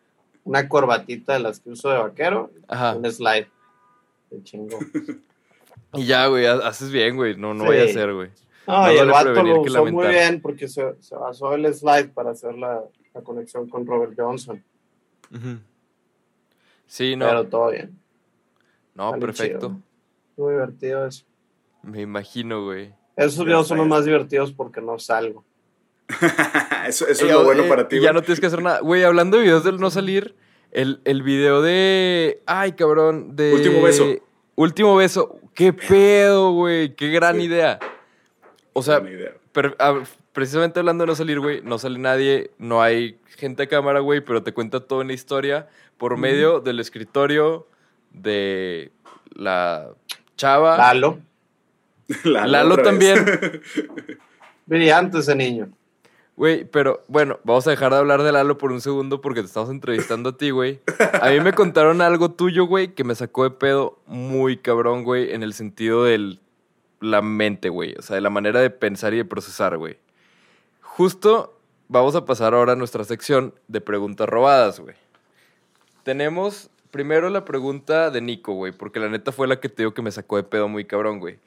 una 0.44 0.68
corbatita 0.68 1.34
de 1.34 1.40
las 1.40 1.60
que 1.60 1.70
uso 1.72 1.90
de 1.90 1.98
vaquero, 2.00 2.52
Ajá. 2.68 2.96
un 2.96 3.10
slide. 3.12 3.48
Se 4.30 4.44
chingó. 4.44 4.78
Y 5.94 6.06
ya, 6.06 6.28
güey, 6.28 6.46
ha- 6.46 6.66
haces 6.66 6.90
bien, 6.90 7.18
güey, 7.18 7.36
no, 7.36 7.54
no 7.54 7.64
Sí. 7.66 7.70
vaya 7.70 7.84
a 7.84 7.88
ser, 7.90 8.14
güey. 8.14 8.30
No, 8.66 8.94
y 8.94 8.98
el 8.98 9.10
vato 9.10 9.34
lo 9.44 9.60
usó 9.62 9.86
muy 9.88 10.08
bien 10.08 10.40
porque 10.42 10.70
se, 10.70 10.96
se 11.02 11.16
basó 11.18 11.54
el 11.54 11.66
slide 11.74 12.12
para 12.14 12.32
hacer 12.32 12.56
la, 12.56 12.82
la 13.14 13.22
conexión 13.22 13.68
con 13.68 13.86
Robert 13.86 14.14
Johnson. 14.18 14.64
Ujú. 15.36 15.58
Sí, 16.88 17.18
no, 17.18 17.26
Pero 17.28 17.46
todo 17.48 17.72
bien. 17.72 18.00
no, 18.96 19.12
perfecto. 19.20 19.68
chido. 19.68 19.82
Muy 20.38 20.54
divertido 20.54 21.06
eso. 21.08 21.25
Me 21.84 22.00
imagino, 22.01 22.63
güey. 22.63 22.94
Esos 23.18 23.44
videos 23.44 23.68
son 23.68 23.80
los 23.80 23.88
más 23.88 24.06
divertidos 24.06 24.54
porque 24.54 24.80
no 24.80 24.98
salgo. 24.98 25.44
eso 26.88 27.08
eso 27.08 27.25
es 27.25 27.32
lo 27.32 27.44
bueno 27.44 27.63
eh, 27.63 27.70
para 27.70 27.88
ti, 27.88 27.98
y 27.98 28.00
Ya 28.00 28.10
güey. 28.12 28.13
no 28.15 28.22
tienes 28.22 28.39
que 28.39 28.48
hacer 28.48 28.62
nada. 28.62 28.80
Güey, 28.82 29.03
hablando 29.03 29.38
de 29.38 29.44
videos 29.44 29.63
del 29.63 29.77
no 29.80 29.89
salir, 29.89 30.36
el, 30.72 31.01
el 31.06 31.24
video 31.24 31.62
de. 31.62 32.41
Ay, 32.46 32.74
cabrón. 32.74 33.36
De. 33.36 33.53
Último 33.53 33.82
beso. 33.82 34.06
Último 34.56 34.96
beso. 34.96 35.39
Qué 35.53 35.74
pedo, 35.74 36.51
güey. 36.53 36.96
Qué 36.96 37.10
gran 37.10 37.36
Sí. 37.38 37.44
idea. 37.44 37.80
O 38.74 38.82
sea, 38.84 39.00
Buena 39.00 39.15
idea. 39.18 39.32
per- 39.51 39.75
precisamente 40.34 40.80
hablando 40.80 41.03
de 41.03 41.08
no 41.08 41.15
salir, 41.15 41.39
güey, 41.39 41.62
no 41.62 41.77
sale 41.77 42.00
nadie, 42.00 42.51
no 42.58 42.82
hay 42.82 43.20
gente 43.38 43.63
a 43.63 43.68
cámara, 43.68 44.00
güey, 44.00 44.22
pero 44.22 44.44
te 44.44 44.53
cuenta 44.53 44.80
toda 44.80 45.01
una 45.01 45.12
historia 45.13 45.68
por 45.98 46.18
medio 46.18 46.62
del 46.62 46.80
escritorio 46.80 47.68
de 48.12 48.91
la 49.34 49.89
chava. 50.38 50.77
Lalo. 50.77 51.20
Lalo, 52.24 52.48
Lalo 52.48 52.77
también. 52.77 53.25
Brillante 54.65 55.20
ese 55.20 55.36
niño. 55.36 55.70
Güey, 56.38 56.66
pero 56.66 57.04
bueno, 57.08 57.40
vamos 57.44 57.68
a 57.68 57.72
dejar 57.72 57.92
de 57.92 58.00
hablar 58.00 58.24
de 58.24 58.32
Lalo 58.32 58.58
por 58.58 58.72
un 58.72 58.82
segundo 58.82 59.22
porque 59.22 59.42
te 59.42 59.48
estamos 59.48 59.70
entrevistando 59.70 60.30
a 60.30 60.38
ti, 60.38 60.50
güey. 60.50 60.80
A 61.22 61.30
mí 61.30 61.40
me 61.40 61.54
contaron 61.54 62.02
algo 62.02 62.32
tuyo, 62.32 62.66
güey, 62.66 62.96
que 62.96 63.04
me 63.04 63.16
sacó 63.16 63.44
de 63.44 63.52
pedo 63.52 64.00
muy 64.08 64.58
cabrón, 64.58 65.04
güey, 65.04 65.34
en 65.34 65.44
el 65.44 65.54
sentido 65.54 66.06
de 66.06 66.40
la 67.00 67.22
mente, 67.22 67.70
güey. 67.70 67.96
O 68.00 68.02
sea, 68.02 68.16
de 68.16 68.22
la 68.22 68.30
manera 68.30 68.60
de 68.60 68.70
pensar 68.70 69.14
y 69.14 69.18
de 69.18 69.26
procesar, 69.26 69.78
güey. 69.78 69.98
Justo 70.82 71.58
vamos 71.90 72.16
a 72.16 72.26
pasar 72.26 72.54
ahora 72.54 72.74
a 72.74 72.76
nuestra 72.78 73.04
sección 73.04 73.54
de 73.68 73.82
preguntas 73.82 74.28
robadas, 74.28 74.80
güey. 74.80 74.96
Tenemos 76.04 76.70
primero 76.90 77.30
la 77.30 77.46
pregunta 77.46 78.10
de 78.10 78.22
Nico, 78.22 78.54
güey, 78.54 78.72
porque 78.72 79.00
la 79.00 79.10
neta 79.10 79.32
fue 79.32 79.48
la 79.48 79.60
que 79.60 79.70
te 79.70 79.84
digo 79.84 79.94
que 79.94 80.02
me 80.02 80.12
sacó 80.12 80.38
de 80.38 80.44
pedo 80.44 80.68
muy 80.68 80.86
cabrón, 80.86 81.20
güey. 81.20 81.40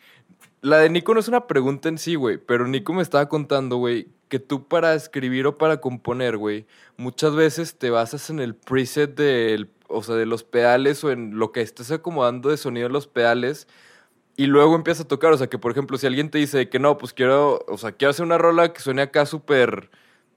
La 0.61 0.79
de 0.79 0.89
Nico 0.89 1.15
no 1.15 1.21
es 1.21 1.29
una 1.29 1.47
pregunta 1.47 1.89
en 1.89 1.99
sí, 1.99 2.15
güey, 2.15 2.39
pero 2.39 2.67
Nico 2.67 2.93
me 2.93 3.03
estaba 3.03 3.29
contando, 3.29 3.77
güey, 3.77 4.09
que 4.35 4.41
tú 4.41 4.67
para 4.67 4.95
escribir 4.95 5.47
o 5.47 5.59
para 5.59 5.81
componer, 5.81 6.37
güey, 6.39 6.67
muchas 6.97 7.37
veces 7.37 7.79
te 7.79 7.91
basas 7.91 8.31
en 8.31 8.41
el 8.41 8.57
preset 8.57 9.17
o 9.87 10.03
sea, 10.03 10.17
de 10.17 10.27
los 10.27 10.43
pedales 10.43 11.05
o 11.05 11.13
en 11.13 11.39
lo 11.39 11.53
que 11.53 11.61
estés 11.61 11.93
acomodando 11.93 12.49
de 12.49 12.57
sonido 12.57 12.89
en 12.89 12.93
los 12.93 13.07
pedales 13.07 13.69
y 14.37 14.47
luego 14.47 14.75
empiezas 14.75 15.05
a 15.05 15.09
tocar, 15.09 15.33
o 15.33 15.39
sea, 15.39 15.47
que 15.47 15.57
por 15.57 15.71
ejemplo, 15.71 15.99
si 15.99 16.09
alguien 16.09 16.31
te 16.31 16.39
dice 16.39 16.69
que 16.69 16.81
no, 16.81 16.99
pues 16.99 17.13
quiero, 17.13 17.65
o 17.69 17.79
sea, 17.79 17.93
quiero 17.93 18.11
hacer 18.11 18.27
una 18.27 18.37
rola 18.37 18.73
que 18.73 18.81
suene 18.81 19.03
acá 19.03 19.25
súper 19.25 19.89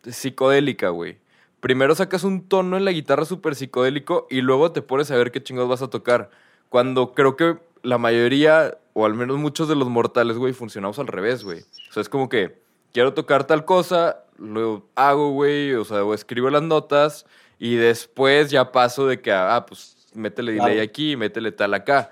psicodélica, 0.07 0.89
güey. 0.89 1.17
primero 1.59 1.95
sacas 1.95 2.23
un 2.23 2.47
tono 2.47 2.77
en 2.77 2.85
la 2.85 2.91
guitarra 2.91 3.25
súper 3.25 3.55
psicodélico 3.55 4.27
y 4.29 4.41
luego 4.41 4.73
te 4.73 4.83
pones 4.83 5.09
a 5.09 5.17
ver 5.17 5.31
qué 5.31 5.41
chingados 5.41 5.71
vas 5.71 5.81
a 5.81 5.89
tocar. 5.89 6.29
Cuando 6.69 7.15
creo 7.15 7.35
que 7.35 7.57
la 7.81 7.97
mayoría, 7.97 8.77
o 8.93 9.07
al 9.07 9.15
menos 9.15 9.37
muchos 9.37 9.67
de 9.67 9.75
los 9.75 9.89
mortales, 9.89 10.37
güey, 10.37 10.53
funcionamos 10.53 10.99
al 10.99 11.07
revés, 11.07 11.43
güey. 11.43 11.61
O 11.89 11.93
sea, 11.93 12.01
es 12.01 12.09
como 12.09 12.29
que 12.29 12.66
quiero 12.93 13.13
tocar 13.13 13.45
tal 13.45 13.65
cosa, 13.65 14.23
lo 14.37 14.87
hago, 14.95 15.31
güey, 15.31 15.73
o 15.73 15.85
sea, 15.85 16.03
o 16.03 16.13
escribo 16.13 16.49
las 16.49 16.63
notas 16.63 17.25
y 17.59 17.75
después 17.75 18.51
ya 18.51 18.71
paso 18.71 19.07
de 19.07 19.21
que, 19.21 19.31
ah, 19.31 19.65
pues 19.67 19.95
métele 20.13 20.53
delay 20.53 20.73
Claro. 20.75 20.81
aquí, 20.83 21.15
métele 21.15 21.51
tal 21.51 21.73
acá. 21.73 22.11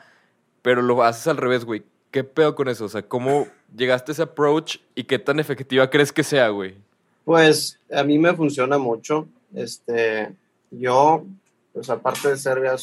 Pero 0.61 0.81
lo 0.81 1.03
haces 1.03 1.27
al 1.27 1.37
revés, 1.37 1.63
güey. 1.65 1.83
¿Qué 2.11 2.23
pedo 2.23 2.55
con 2.55 2.67
eso? 2.69 2.85
O 2.85 2.89
sea, 2.89 3.03
¿cómo 3.07 3.47
llegaste 3.75 4.11
a 4.11 4.13
ese 4.13 4.21
approach 4.23 4.77
y 4.95 5.03
qué 5.03 5.19
tan 5.19 5.39
efectiva 5.39 5.89
crees 5.89 6.11
que 6.11 6.23
sea, 6.23 6.49
güey? 6.49 6.75
Pues 7.25 7.79
a 7.93 8.03
mí 8.03 8.17
me 8.17 8.33
funciona 8.33 8.77
mucho. 8.77 9.27
Este, 9.53 10.33
yo, 10.71 11.23
pues 11.73 11.89
aparte 11.89 12.29
de 12.29 12.37
Serbia, 12.37 12.73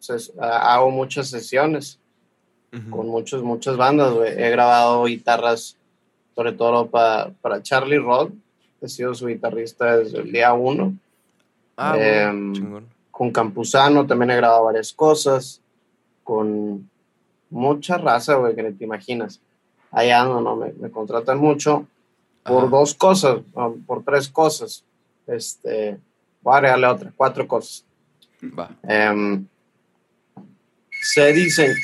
ses- 0.00 0.32
hago 0.40 0.90
muchas 0.90 1.28
sesiones 1.30 1.98
con 2.90 3.06
muchos, 3.08 3.42
muchas 3.42 3.76
bandas, 3.76 4.12
güey. 4.12 4.32
He 4.32 4.50
grabado 4.50 5.04
guitarras, 5.04 5.76
sobre 6.34 6.52
todo 6.52 6.86
para, 6.88 7.30
para 7.40 7.62
Charlie 7.62 7.98
Rod. 7.98 8.30
He 8.80 8.88
sido 8.88 9.14
su 9.14 9.26
guitarrista 9.26 9.96
desde 9.96 10.18
el 10.18 10.32
día 10.32 10.52
uno. 10.52 10.94
Ah, 11.76 11.96
chingón. 12.52 12.86
Con 13.10 13.30
Campuzano 13.30 14.06
también 14.06 14.30
he 14.30 14.36
grabado 14.36 14.64
varias 14.64 14.92
cosas. 14.92 15.60
Con 16.22 16.88
mucha 17.50 17.98
raza, 17.98 18.34
güey, 18.34 18.54
que 18.54 18.62
ni 18.62 18.72
te 18.72 18.84
imaginas. 18.84 19.40
Allá 19.90 20.24
no, 20.24 20.40
no, 20.40 20.56
me, 20.56 20.72
me 20.72 20.90
contratan 20.90 21.38
mucho 21.38 21.86
por 22.44 22.64
Ajá. 22.64 22.68
dos 22.68 22.94
cosas, 22.94 23.40
por 23.86 24.04
tres 24.04 24.28
cosas. 24.28 24.84
Este, 25.26 25.98
voy 26.42 26.54
a 26.54 26.56
agregarle 26.56 26.86
otra, 26.86 27.12
cuatro 27.16 27.48
cosas. 27.48 27.84
Va. 28.58 28.70
Em, 28.82 29.46
se 31.00 31.32
dicen, 31.32 31.74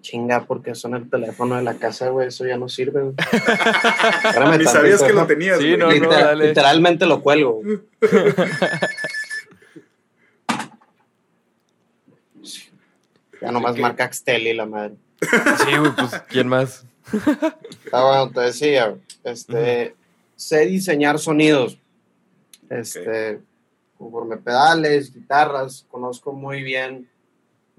chinga, 0.00 0.44
porque 0.46 0.74
son 0.74 0.94
el 0.94 1.08
teléfono 1.10 1.56
de 1.56 1.62
la 1.62 1.74
casa, 1.74 2.08
güey, 2.08 2.28
eso 2.28 2.46
ya 2.46 2.56
no 2.56 2.68
sirve. 2.68 3.02
güey. 3.02 3.14
Espérame 4.24 4.58
Ni 4.58 4.64
sabías 4.64 5.02
que 5.02 5.12
lo 5.12 5.26
tenías, 5.26 5.58
Sí, 5.58 5.76
no. 5.76 5.88
Dale. 6.08 6.48
literalmente 6.48 7.06
lo 7.06 7.20
cuelgo. 7.20 7.60
ya 13.40 13.52
nomás 13.52 13.74
¿Qué? 13.74 13.82
marca 13.82 14.04
Axtel 14.04 14.46
y 14.46 14.54
la 14.54 14.66
madre. 14.66 14.94
Sí, 15.20 15.76
güey, 15.78 15.92
pues, 15.96 16.10
¿quién 16.28 16.48
más? 16.48 16.84
Ah, 17.92 18.04
bueno, 18.04 18.30
te 18.30 18.40
decía, 18.40 18.94
este, 19.24 19.94
sé 20.36 20.66
diseñar 20.66 21.18
sonidos, 21.18 21.78
este, 22.68 23.40
conforme 23.96 24.36
pedales, 24.36 25.12
guitarras, 25.14 25.86
conozco 25.90 26.32
muy 26.32 26.62
bien, 26.62 27.08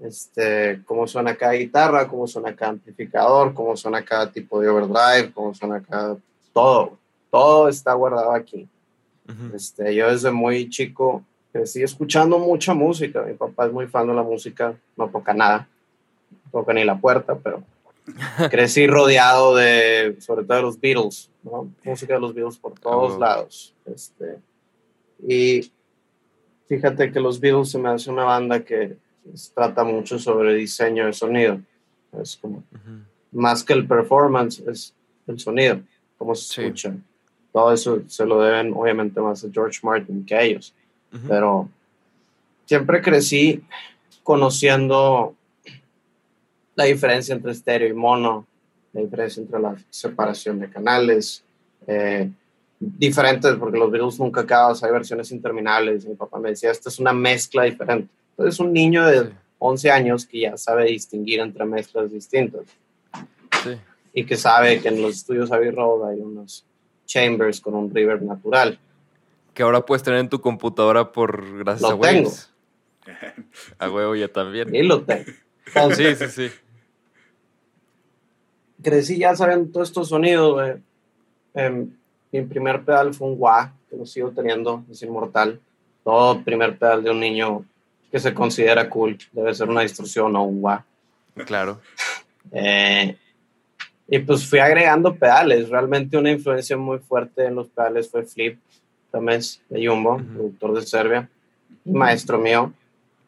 este, 0.02 0.80
cómo 0.86 1.06
suena 1.06 1.34
cada 1.36 1.52
guitarra, 1.52 2.08
cómo 2.08 2.26
suena 2.26 2.54
cada 2.54 2.72
amplificador, 2.72 3.52
cómo 3.54 3.76
suena 3.76 4.04
cada 4.04 4.30
tipo 4.30 4.60
de 4.60 4.68
overdrive, 4.68 5.32
cómo 5.32 5.54
suena 5.54 5.80
cada, 5.82 6.16
todo, 6.52 6.98
todo 7.30 7.68
está 7.68 7.92
guardado 7.94 8.32
aquí. 8.32 8.68
Este, 9.54 9.94
yo 9.94 10.10
desde 10.10 10.30
muy 10.32 10.68
chico 10.68 11.22
crecí 11.52 11.82
escuchando 11.82 12.38
mucha 12.38 12.74
música. 12.74 13.22
Mi 13.22 13.34
papá 13.34 13.66
es 13.66 13.72
muy 13.72 13.86
fan 13.86 14.08
de 14.08 14.14
la 14.14 14.22
música, 14.24 14.74
no 14.96 15.08
toca 15.08 15.32
nada, 15.32 15.68
no 16.46 16.60
toca 16.60 16.72
ni 16.72 16.82
la 16.84 16.98
puerta, 16.98 17.36
pero 17.36 17.62
crecí 18.50 18.88
rodeado 18.88 19.54
de, 19.54 20.16
sobre 20.20 20.44
todo 20.44 20.56
de 20.56 20.62
los 20.62 20.80
Beatles, 20.80 21.30
¿no? 21.44 21.70
música 21.84 22.14
de 22.14 22.20
los 22.20 22.34
Beatles 22.34 22.56
por 22.58 22.72
todos 22.78 23.12
Oh. 23.14 23.18
lados. 23.20 23.72
Este, 23.86 24.38
y 25.28 25.70
fíjate 26.66 27.12
que 27.12 27.20
los 27.20 27.38
Beatles 27.38 27.70
se 27.70 27.78
me 27.78 27.90
hace 27.90 28.10
una 28.10 28.24
banda 28.24 28.64
que 28.64 28.96
trata 29.54 29.84
mucho 29.84 30.18
sobre 30.18 30.54
diseño 30.54 31.06
de 31.06 31.12
sonido. 31.12 31.60
Es 32.20 32.36
como 32.36 32.58
Ujú. 32.72 33.04
más 33.32 33.62
que 33.62 33.72
el 33.72 33.86
performance, 33.86 34.60
es 34.66 34.94
el 35.26 35.38
sonido, 35.38 35.80
cómo 36.18 36.34
se 36.34 36.52
Sí. 36.54 36.60
escucha. 36.62 36.94
Todo 37.52 37.72
eso 37.72 38.02
se 38.06 38.24
lo 38.26 38.40
deben 38.42 38.72
obviamente 38.74 39.20
más 39.20 39.44
a 39.44 39.48
George 39.52 39.80
Martin 39.82 40.24
que 40.24 40.34
a 40.34 40.42
ellos. 40.42 40.74
Ujú. 41.12 41.28
Pero 41.28 41.68
siempre 42.66 43.02
crecí 43.02 43.62
conociendo 44.22 45.34
la 46.74 46.84
diferencia 46.84 47.34
entre 47.34 47.52
estéreo 47.52 47.88
y 47.88 47.92
mono, 47.94 48.46
la 48.92 49.00
diferencia 49.02 49.40
entre 49.42 49.60
la 49.60 49.76
separación 49.90 50.58
de 50.60 50.70
canales, 50.70 51.44
eh, 51.86 52.30
diferentes, 52.78 53.54
porque 53.56 53.78
los 53.78 53.90
Beatles 53.90 54.18
nunca 54.18 54.40
acabas, 54.42 54.82
hay 54.82 54.90
versiones 54.90 55.30
interminables. 55.32 56.06
Mi 56.06 56.14
papá 56.14 56.38
me 56.38 56.50
decía, 56.50 56.70
esta 56.70 56.88
es 56.88 56.98
una 56.98 57.12
mezcla 57.12 57.64
diferente. 57.64 58.08
Entonces, 58.40 58.58
un 58.60 58.72
niño 58.72 59.06
de 59.06 59.20
Sí. 59.24 59.34
11 59.58 59.90
años 59.90 60.24
que 60.24 60.40
ya 60.40 60.56
sabe 60.56 60.86
distinguir 60.86 61.40
entre 61.40 61.66
mezclas 61.66 62.10
distintas 62.10 62.62
Sí. 63.62 63.76
y 64.14 64.24
que 64.24 64.36
sabe 64.38 64.80
que 64.80 64.88
en 64.88 65.02
los 65.02 65.16
estudios 65.16 65.52
Abbey 65.52 65.70
Road 65.70 66.08
hay 66.08 66.20
unos 66.20 66.64
chambers 67.04 67.60
con 67.60 67.74
un 67.74 67.92
reverb 67.94 68.22
natural. 68.22 68.78
Que 69.52 69.62
ahora 69.62 69.84
puedes 69.84 70.02
tener 70.02 70.20
en 70.20 70.30
tu 70.30 70.40
computadora 70.40 71.12
por 71.12 71.58
gracias 71.58 71.90
Lo 71.90 71.98
a 71.98 72.00
tengo. 72.00 72.30
A 73.78 73.90
huevo, 73.90 74.14
ya 74.16 74.28
también. 74.28 74.74
Y 74.74 74.82
lo 74.84 75.02
tengo. 75.02 75.30
Entonces, 75.66 76.18
Sí, 76.18 76.26
sí, 76.28 76.48
sí. 76.48 76.54
crecí 78.82 79.18
ya 79.18 79.36
sabiendo 79.36 79.70
todos 79.70 79.88
estos 79.88 80.08
sonidos, 80.08 80.54
güey. 80.54 80.72
Em, 81.52 81.90
mi 82.32 82.42
primer 82.42 82.82
pedal 82.82 83.12
fue 83.12 83.28
un 83.28 83.34
wah, 83.38 83.72
que 83.90 83.96
lo 83.96 84.06
sigo 84.06 84.30
teniendo, 84.30 84.82
es 84.90 85.02
inmortal. 85.02 85.60
Todo 86.04 86.42
primer 86.42 86.78
pedal 86.78 87.02
de 87.02 87.10
un 87.10 87.20
niño 87.20 87.64
que 88.10 88.18
se 88.18 88.34
considera 88.34 88.88
cool 88.88 89.18
debe 89.32 89.54
ser 89.54 89.68
una 89.68 89.82
distorsión 89.82 90.34
o 90.36 90.42
un 90.42 90.58
wah. 90.62 90.84
Claro. 91.46 91.80
Eh, 92.52 93.16
y 94.08 94.18
pues 94.18 94.44
fui 94.48 94.58
agregando 94.58 95.14
pedales. 95.14 95.68
Realmente 95.68 96.16
una 96.16 96.32
influencia 96.32 96.76
muy 96.76 96.98
fuerte 96.98 97.44
en 97.46 97.54
los 97.54 97.68
pedales 97.68 98.10
fue 98.10 98.24
Flip 98.24 98.58
Tamés 99.10 99.62
de 99.68 99.86
Jumbo, 99.86 100.14
Ujú. 100.14 100.24
productor 100.24 100.74
de 100.74 100.82
Serbia, 100.82 101.30
maestro 101.84 102.38
mío. 102.38 102.72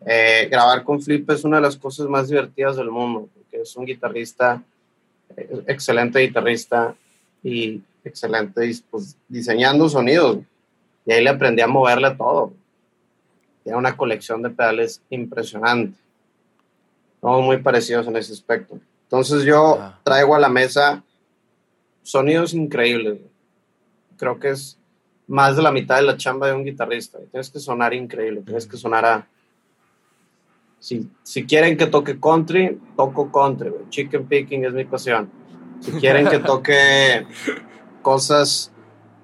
Eh, 0.05 0.49
grabar 0.51 0.83
con 0.83 1.01
Flip 1.01 1.31
es 1.31 1.45
una 1.45 1.57
de 1.59 1.62
las 1.62 1.77
cosas 1.77 2.09
más 2.09 2.29
divertidas 2.29 2.77
del 2.77 2.91
mundo, 2.91 3.29
porque 3.33 3.62
es 3.62 3.77
un 3.77 3.85
guitarrista, 3.85 4.61
eh, 5.37 5.62
excelente 5.69 6.19
guitarrista 6.19 6.95
y 7.43 7.81
excelente 8.05 8.69
pues, 8.91 9.17
diseñando 9.29 9.89
sonidos. 9.89 10.39
Y 11.07 11.12
ahí 11.12 11.23
le 11.23 11.31
aprendí 11.31 11.62
a 11.62 11.69
moverle 11.69 12.09
a 12.09 12.17
todo. 12.17 12.53
Tiene 13.62 13.78
una 13.78 13.97
colección 13.97 14.42
de 14.42 14.50
pedales 14.50 15.02
impresionante. 15.11 15.99
Todos 17.21 17.42
muy 17.45 17.59
parecidos 17.59 18.07
en 18.09 18.16
ese 18.16 18.33
aspecto. 18.33 18.78
Entonces 19.04 19.45
yo 19.45 19.78
Ah. 19.81 19.99
traigo 20.02 20.35
a 20.35 20.40
la 20.40 20.49
mesa 20.49 21.02
sonidos 22.02 22.54
increíbles. 22.54 23.19
Creo 24.16 24.38
que 24.40 24.50
es 24.50 24.78
más 25.28 25.57
de 25.57 25.62
la 25.62 25.71
mitad 25.71 25.97
de 25.97 26.02
la 26.02 26.16
chamba 26.16 26.49
de 26.49 26.54
un 26.54 26.64
guitarrista. 26.64 27.19
Tienes 27.31 27.49
que 27.50 27.61
sonar 27.61 27.95
increíble, 27.95 28.42
tienes 28.45 28.66
que 28.66 28.76
sonar 28.76 29.04
a... 29.04 29.28
Si, 30.81 31.09
si 31.23 31.45
quieren 31.47 31.76
que 31.76 31.87
toque 31.87 32.19
country, 32.19 32.81
toco 32.97 33.31
country. 33.31 33.73
Chicken 33.88 34.26
picking 34.26 34.64
es 34.64 34.73
mi 34.73 34.85
pasión. 34.85 35.31
Si 35.81 35.92
quieren 35.92 36.26
que 36.28 36.38
toque 36.40 37.25
cosas 38.02 38.73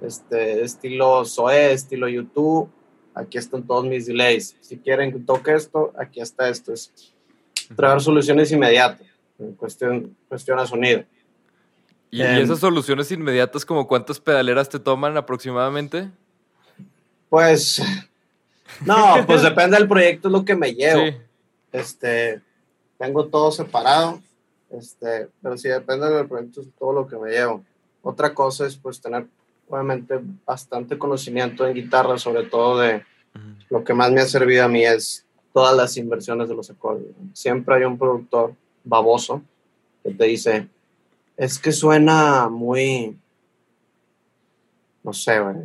este, 0.00 0.62
estilo 0.62 1.24
Zoé, 1.24 1.72
estilo 1.72 2.08
YouTube, 2.08 2.70
aquí 3.18 3.38
están 3.38 3.62
todos 3.66 3.84
mis 3.84 4.06
delays. 4.06 4.56
Si 4.60 4.78
quieren 4.78 5.12
que 5.12 5.18
toque 5.18 5.54
esto, 5.54 5.92
aquí 5.98 6.20
está 6.20 6.48
esto. 6.48 6.72
Es 6.72 6.92
traer 7.76 8.00
soluciones 8.00 8.50
inmediatas 8.52 9.06
en 9.38 9.52
cuestión, 9.54 10.16
cuestión 10.28 10.58
a 10.58 10.66
sonido. 10.66 11.04
¿Y, 12.10 12.22
y 12.22 12.22
Em. 12.22 12.42
esas 12.42 12.60
soluciones 12.60 13.10
inmediatas, 13.12 13.64
como 13.64 13.86
cuántas 13.86 14.18
pedaleras 14.20 14.68
te 14.68 14.78
toman 14.78 15.16
aproximadamente? 15.16 16.10
Pues, 17.28 17.82
no, 18.86 19.16
pues 19.26 19.42
depende 19.42 19.76
del 19.76 19.88
proyecto, 19.88 20.28
es 20.28 20.32
lo 20.32 20.44
que 20.44 20.56
me 20.56 20.72
llevo. 20.72 21.06
Sí. 21.06 21.16
Este, 21.72 22.40
tengo 22.96 23.26
todo 23.26 23.50
separado, 23.50 24.20
este, 24.70 25.28
pero 25.42 25.58
sí 25.58 25.68
depende 25.68 26.08
del 26.08 26.26
proyecto, 26.26 26.62
es 26.62 26.68
todo 26.78 26.92
lo 26.92 27.06
que 27.06 27.16
me 27.16 27.30
llevo. 27.30 27.62
Otra 28.00 28.32
cosa 28.32 28.66
es 28.66 28.76
pues 28.76 29.00
tener 29.00 29.26
obviamente 29.68 30.18
bastante 30.46 30.98
conocimiento 30.98 31.66
en 31.66 31.74
guitarra, 31.74 32.18
sobre 32.18 32.44
todo 32.44 32.78
de 32.78 32.96
Ujú. 32.96 33.44
lo 33.70 33.84
que 33.84 33.94
más 33.94 34.10
me 34.10 34.20
ha 34.20 34.26
servido 34.26 34.64
a 34.64 34.68
mí 34.68 34.84
es 34.84 35.24
todas 35.52 35.76
las 35.76 35.96
inversiones 35.96 36.48
de 36.48 36.54
los 36.54 36.70
acordes. 36.70 37.06
Siempre 37.32 37.76
hay 37.76 37.84
un 37.84 37.98
productor 37.98 38.54
baboso 38.84 39.42
que 40.02 40.14
te 40.14 40.24
dice, 40.24 40.68
es 41.36 41.58
que 41.58 41.72
suena 41.72 42.48
muy, 42.48 43.16
no 45.02 45.12
sé, 45.12 45.40
güey, 45.40 45.56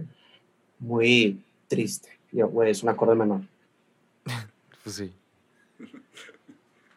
muy 0.80 1.42
triste. 1.68 2.10
Y 2.32 2.38
Yo, 2.38 2.48
güey, 2.48 2.72
es 2.72 2.84
un 2.84 2.90
acorde 2.90 3.16
menor. 3.16 3.42
Pues 4.84 4.98
sí. 4.98 5.14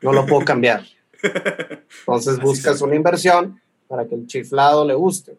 No 0.03 0.13
lo 0.13 0.27
puedo 0.27 0.45
cambiar. 0.45 0.85
Entonces 1.23 2.35
Así 2.35 2.43
buscas 2.43 2.81
una 2.83 2.97
inversión 2.97 3.61
para 3.87 4.07
que 4.07 4.17
el 4.17 4.27
chiflado 4.27 4.85
le 4.85 4.95
guste. 4.95 5.37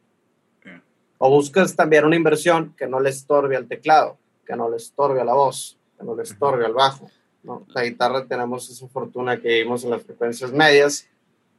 O 1.17 1.29
buscas 1.29 1.75
también 1.75 2.05
una 2.05 2.15
inversión 2.15 2.73
que 2.77 2.87
no 2.87 2.99
le 2.99 3.09
estorbe 3.09 3.55
al 3.55 3.67
teclado, 3.67 4.17
que 4.45 4.55
no 4.55 4.69
le 4.69 4.77
estorbe 4.77 5.21
a 5.21 5.25
la 5.25 5.33
voz, 5.33 5.77
que 5.97 6.05
no 6.05 6.15
le 6.15 6.23
estorbe 6.23 6.65
al 6.65 6.73
bajo. 6.73 7.09
¿no? 7.43 7.65
La 7.69 7.83
guitarra 7.83 8.25
tenemos 8.25 8.69
esa 8.69 8.87
fortuna 8.87 9.39
que 9.39 9.47
vivimos 9.47 9.83
en 9.83 9.91
las 9.91 10.03
frecuencias 10.03 10.51
medias, 10.51 11.07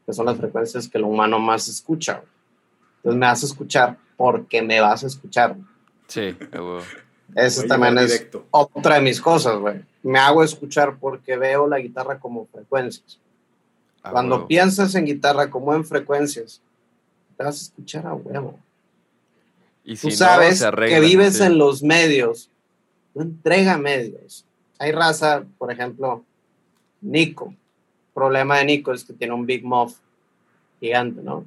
que 0.07 0.13
son 0.13 0.27
las 0.27 0.39
frecuencias 0.39 0.89
que 0.89 0.99
el 0.99 1.05
humano 1.05 1.39
más 1.39 1.69
escucha. 1.69 2.23
Entonces 2.99 3.19
me 3.19 3.27
vas 3.27 3.43
a 3.43 3.47
escuchar 3.47 3.97
porque 4.17 4.63
me 4.63 4.81
vas 4.81 5.05
a 5.05 5.07
escuchar. 5.07 5.57
Sí, 6.07 6.37
huevo. 6.53 6.83
Eso 7.35 7.65
también 7.65 7.99
es 7.99 8.13
directo. 8.13 8.47
otra 8.51 8.97
de 8.97 9.03
mis 9.03 9.21
cosas, 9.21 9.59
güey. 9.59 9.85
Me 10.03 10.19
hago 10.19 10.43
escuchar 10.43 10.97
porque 10.99 11.37
veo 11.37 11.67
la 11.69 11.79
guitarra 11.79 12.19
como 12.19 12.47
frecuencias. 12.47 13.19
Cuando 14.11 14.37
huevo. 14.37 14.49
piensas 14.49 14.95
en 14.95 15.05
guitarra 15.05 15.51
como 15.51 15.75
en 15.75 15.85
frecuencias, 15.85 16.63
te 17.37 17.45
vas 17.45 17.57
a 17.57 17.63
escuchar 17.65 18.07
a 18.07 18.15
huevo. 18.15 18.59
Y 19.89 19.93
Tú 19.95 20.01
si 20.01 20.07
no, 20.09 20.13
sabes 20.17 20.61
arreglan, 20.61 21.01
que 21.01 21.07
vives 21.07 21.39
sí. 21.39 21.45
en 21.45 21.57
los 21.57 21.83
medios, 21.83 22.51
no 23.15 23.23
entrega 23.23 23.79
medios. 23.79 24.45
Hay 24.79 24.93
raza, 24.93 25.45
por 25.57 25.73
ejemplo, 25.73 26.23
Nico. 27.01 27.55
problema 28.13 28.59
de 28.59 28.67
Nico 28.67 28.93
es 28.93 29.03
que 29.03 29.15
tiene 29.15 29.33
un 29.33 29.47
Big 29.47 29.65
Muff 29.65 29.97
gigante, 30.79 31.23
¿no? 31.23 31.47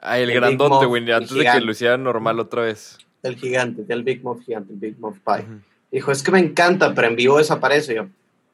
Ah, 0.00 0.18
el, 0.18 0.30
el 0.30 0.34
grandote, 0.36 0.84
güey, 0.84 1.04
el 1.04 1.12
antes 1.12 1.30
de 1.30 1.44
que 1.44 1.60
lo 1.60 1.70
hiciera 1.70 1.96
normal 1.96 2.40
otra 2.40 2.62
vez. 2.62 2.98
El 3.22 3.36
gigante, 3.36 3.84
el 3.88 4.02
Big 4.02 4.20
Muff 4.24 4.44
gigante, 4.44 4.72
el 4.72 4.80
Big 4.80 4.98
Muff 4.98 5.18
Pie. 5.24 5.46
Dijo, 5.92 6.10
es 6.10 6.24
que 6.24 6.32
me 6.32 6.40
encanta, 6.40 6.92
pero 6.92 7.06
en 7.06 7.14
vivo 7.14 7.38
desaparece 7.38 7.94
yo. 7.94 8.06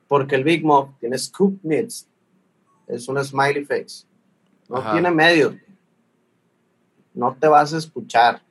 Porque 0.09 0.35
el 0.35 0.45
Big 0.45 0.63
Muff 0.63 0.91
tiene 1.01 1.17
scoop 1.17 1.59
mids. 1.63 2.07
Es 2.87 3.09
una 3.09 3.25
smiley 3.25 3.65
face. 3.65 4.05
No 4.69 4.77
Ajá. 4.77 4.93
tiene 4.93 5.11
medios. 5.11 5.55
No 7.15 7.35
te 7.41 7.49
vas 7.49 7.73
a 7.73 7.79
escuchar. 7.79 8.43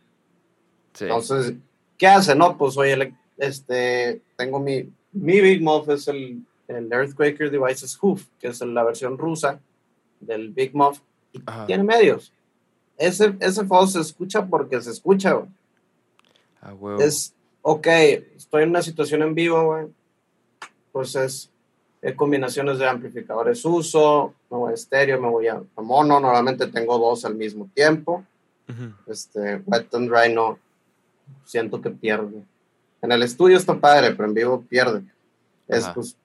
Sí. 0.93 1.05
Entonces, 1.05 1.53
¿qué 1.97 2.07
hace? 2.07 2.35
No, 2.35 2.57
pues 2.57 2.77
oye, 2.77 3.13
este, 3.37 4.21
tengo 4.35 4.59
mi, 4.59 4.91
mi 5.11 5.41
Big 5.41 5.61
Muff 5.61 5.89
es 5.89 6.07
el, 6.07 6.43
el 6.67 6.91
Earthquaker 6.91 7.49
Devices 7.49 7.97
Hoof, 7.97 8.25
que 8.39 8.47
es 8.47 8.61
la 8.61 8.83
versión 8.83 9.17
rusa 9.17 9.59
del 10.19 10.51
Big 10.51 10.75
Muff. 10.75 10.99
Ajá. 11.45 11.65
Tiene 11.65 11.83
medios. 11.83 12.33
Ese, 12.97 13.35
ese 13.39 13.65
se 13.87 13.99
escucha 13.99 14.45
porque 14.45 14.79
se 14.81 14.91
escucha, 14.91 15.33
güey. 15.33 15.49
A 16.61 16.73
huevo. 16.73 17.01
Es, 17.01 17.33
ok, 17.61 17.87
estoy 18.35 18.63
en 18.63 18.69
una 18.69 18.83
situación 18.83 19.23
en 19.23 19.33
vivo, 19.33 19.65
güey. 19.65 19.87
Pues 20.91 21.15
es 21.15 21.49
eh, 22.01 22.15
combinaciones 22.15 22.79
de 22.79 22.87
amplificadores 22.87 23.63
uso, 23.65 24.33
me 24.49 24.57
voy 24.57 24.71
a 24.71 24.75
estéreo, 24.75 25.19
me 25.21 25.29
voy 25.29 25.47
a, 25.47 25.61
mono. 25.77 26.19
Normalmente 26.19 26.67
tengo 26.67 26.97
dos 26.97 27.25
al 27.25 27.35
mismo 27.35 27.69
tiempo. 27.73 28.23
Este, 29.05 29.61
wet 29.65 29.93
and 29.93 30.09
dry 30.09 30.33
no, 30.33 30.57
siento 31.45 31.81
que 31.81 31.89
pierde. 31.89 32.43
En 33.01 33.11
el 33.11 33.23
estudio 33.23 33.57
está 33.57 33.79
padre, 33.79 34.11
pero 34.11 34.27
en 34.27 34.33
vivo 34.33 34.63
pierde. 34.67 35.03
Es 35.67 35.85
Ajá. 35.85 35.93
pues 35.93 36.15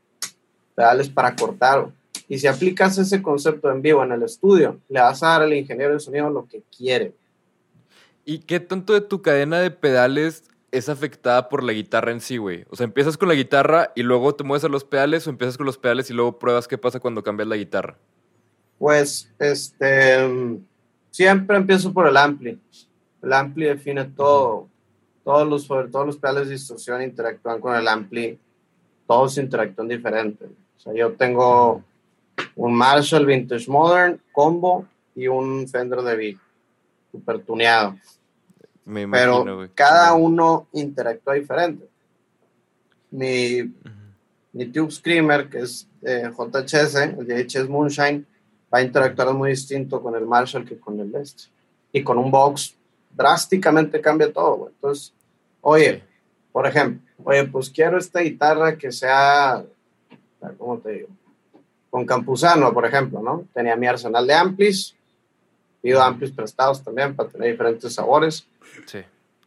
pedales 0.75 1.09
para 1.09 1.35
cortar. 1.35 1.89
Y 2.29 2.39
si 2.39 2.47
aplicas 2.47 2.99
ese 2.99 3.23
concepto 3.23 3.71
en 3.71 3.83
vivo 3.83 4.05
en 4.05 4.13
el 4.13 4.23
estudio, 4.23 4.81
le 4.89 5.01
vas 5.01 5.23
a 5.23 5.29
dar 5.29 5.43
al 5.43 5.55
ingeniero 5.55 5.95
de 5.95 6.01
sonido 6.01 6.29
lo 6.31 6.47
que 6.47 6.63
quiere. 6.77 7.15
¿Y 8.25 8.41
qué 8.41 8.61
tanto 8.61 8.93
de 8.93 9.01
tu 9.01 9.23
cadena 9.23 9.61
de 9.61 9.71
pedales 9.71 10.45
es 10.73 10.89
afectada 10.89 11.49
por 11.49 11.63
la 11.63 11.73
guitarra 11.73 12.11
en 12.11 12.21
sí, 12.21 12.37
güey? 12.37 12.65
O 12.71 12.77
sea, 12.77 12.85
¿empiezas 12.85 13.17
con 13.17 13.29
la 13.29 13.35
guitarra 13.35 13.93
y 13.95 14.03
luego 14.03 14.35
te 14.35 14.43
mueves 14.43 14.65
a 14.65 14.69
los 14.69 14.85
pedales 14.85 15.27
o 15.27 15.31
empiezas 15.31 15.57
con 15.57 15.67
los 15.67 15.79
pedales 15.79 16.11
y 16.11 16.15
luego 16.15 16.39
pruebas 16.39 16.67
qué 16.67 16.77
pasa 16.77 17.01
cuando 17.01 17.23
cambias 17.23 17.49
la 17.49 17.57
guitarra? 17.57 17.97
Pues, 18.79 19.33
este, 19.39 20.27
mm, 20.27 20.59
siempre 21.11 21.57
empiezo 21.57 21.93
por 21.93 22.09
el 22.09 22.17
ampli. 22.17 22.61
El 23.23 23.33
ampli 23.33 23.67
define 23.67 24.05
todo. 24.05 24.69
Todos 25.27 25.49
los, 25.49 25.65
sobre 25.65 25.89
todos 25.89 26.07
los 26.07 26.19
pedales 26.19 26.47
de 26.47 26.53
distorsión 26.53 27.03
interactúan 27.03 27.61
con 27.61 27.75
el 27.75 27.89
ampli. 27.89 28.39
Todos 29.09 29.37
interactúan 29.39 29.89
diferente. 29.89 30.45
O 30.45 30.81
sea, 30.81 30.95
yo 30.95 31.15
tengo 31.15 31.83
un 32.55 32.73
Marshall 32.73 33.27
Vintage 33.27 33.69
Modern 33.69 34.21
combo 34.31 34.87
y 35.17 35.27
un 35.27 35.67
Fender 35.67 36.03
de 36.03 36.17
Big, 36.17 36.39
super 37.11 37.41
tuneado. 37.41 37.97
Me 38.85 39.03
imagino, 39.03 39.43
Pero 39.43 39.71
cada 39.75 40.15
uno 40.15 40.69
interactúa 40.73 41.35
diferente. 41.35 41.89
Mi, 43.11 43.75
mi 44.53 44.67
Tube 44.67 44.93
Screamer, 44.93 45.49
que 45.49 45.59
es 45.59 45.89
eh, 46.03 46.31
JHS, 46.31 46.95
el 46.95 47.27
JHS 47.27 47.69
Moonshine, 47.69 48.25
va 48.73 48.79
a 48.79 48.83
interactuar 48.83 49.35
muy 49.35 49.51
distinto 49.51 50.01
con 50.01 50.15
el 50.15 50.25
Marshall 50.25 50.65
que 50.65 50.79
con 50.79 51.01
el 51.01 51.13
este. 51.17 51.47
Y 51.91 52.05
con 52.05 52.17
un 52.17 52.31
box 52.31 52.77
drásticamente 53.17 54.01
cambia 54.01 54.33
todo. 54.33 54.57
güey. 54.57 54.73
Entonces, 54.75 55.13
oye, 55.63 56.03
por 56.53 56.67
ejemplo, 56.67 57.01
oye, 57.25 57.45
pues 57.45 57.71
quiero 57.71 57.99
esta 57.99 58.21
guitarra 58.21 58.77
que 58.77 58.93
sea, 58.93 59.65
¿cómo 60.59 60.79
te 60.79 60.91
digo? 60.93 61.09
Con 61.91 62.05
Campuzano, 62.05 62.73
por 62.75 62.85
ejemplo, 62.85 63.21
¿no? 63.23 63.45
Tenía 63.55 63.75
mi 63.77 63.87
arsenal 63.87 64.27
de 64.27 64.35
amplis, 64.35 64.95
pido 65.81 66.03
amplis 66.03 66.31
prestados 66.33 66.83
también 66.83 67.15
para 67.17 67.29
tener 67.29 67.51
diferentes 67.53 67.95
sabores 67.95 68.47
Sí. 68.87 68.99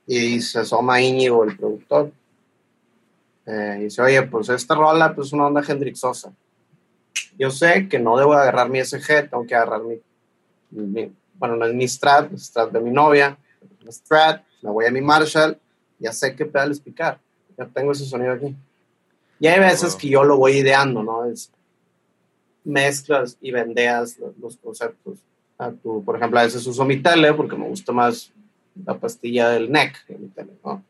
y 0.08 0.42
se 0.42 0.60
asoma 0.60 1.00
Íñigo, 1.02 1.44
el 1.44 1.56
productor. 1.58 2.12
Eh, 3.46 3.78
y 3.80 3.84
dice, 3.86 4.02
oye, 4.02 4.22
pues 4.24 4.50
esta 4.50 4.76
rola 4.76 5.14
pues, 5.14 5.28
es 5.28 5.34
una 5.34 5.48
onda 5.48 5.64
Hendrixosa. 5.68 6.32
Yo 7.38 7.50
sé 7.52 7.88
que 7.88 8.00
no 8.00 8.18
debo 8.18 8.34
agarrar 8.34 8.70
mi 8.70 8.80
SG, 8.80 9.30
tengo 9.30 9.46
que 9.48 9.56
agarrar 9.56 9.82
mi, 9.82 10.00
mi- 10.72 11.12
bueno, 11.36 11.56
no 11.56 11.66
es 11.66 11.74
mi 11.74 11.88
Strat, 11.88 12.32
Strat 12.38 12.72
de 12.72 12.80
mi 12.80 12.92
novia, 12.92 13.38
mi 13.86 13.92
Strat, 13.92 14.44
me 14.62 14.70
voy 14.70 14.86
a 14.86 14.92
mi 14.92 15.02
Marshall, 15.02 15.58
ya 16.00 16.12
sé 16.14 16.36
qué 16.36 16.46
pedales 16.46 16.80
picar, 16.80 17.20
ya 17.58 17.66
tengo 17.66 17.92
ese 17.92 18.06
sonido 18.06 18.34
aquí. 18.34 18.56
Y 19.40 19.48
hay 19.48 19.60
veces 19.60 19.92
Wow. 19.94 19.98
que 20.00 20.10
yo 20.10 20.24
lo 20.24 20.38
voy 20.38 20.54
ideando, 20.58 21.02
¿no? 21.04 21.26
Es 21.26 21.52
mezclas 22.64 23.38
y 23.42 23.52
vendeas 23.52 24.18
los, 24.20 24.38
los 24.38 24.58
conceptos. 24.58 25.20
A 25.58 25.72
tu, 25.72 26.04
por 26.04 26.16
ejemplo, 26.16 26.40
a 26.40 26.44
veces 26.44 26.66
uso 26.68 26.86
mi 26.86 27.02
tele 27.02 27.34
porque 27.34 27.56
me 27.56 27.68
gusta 27.68 27.92
más 27.92 28.32
la 28.86 28.98
pastilla 28.98 29.50
del 29.50 29.72
neck 29.72 30.06
de 30.08 30.18
mi 30.18 30.28
tele, 30.28 30.54
¿no? 30.64 30.84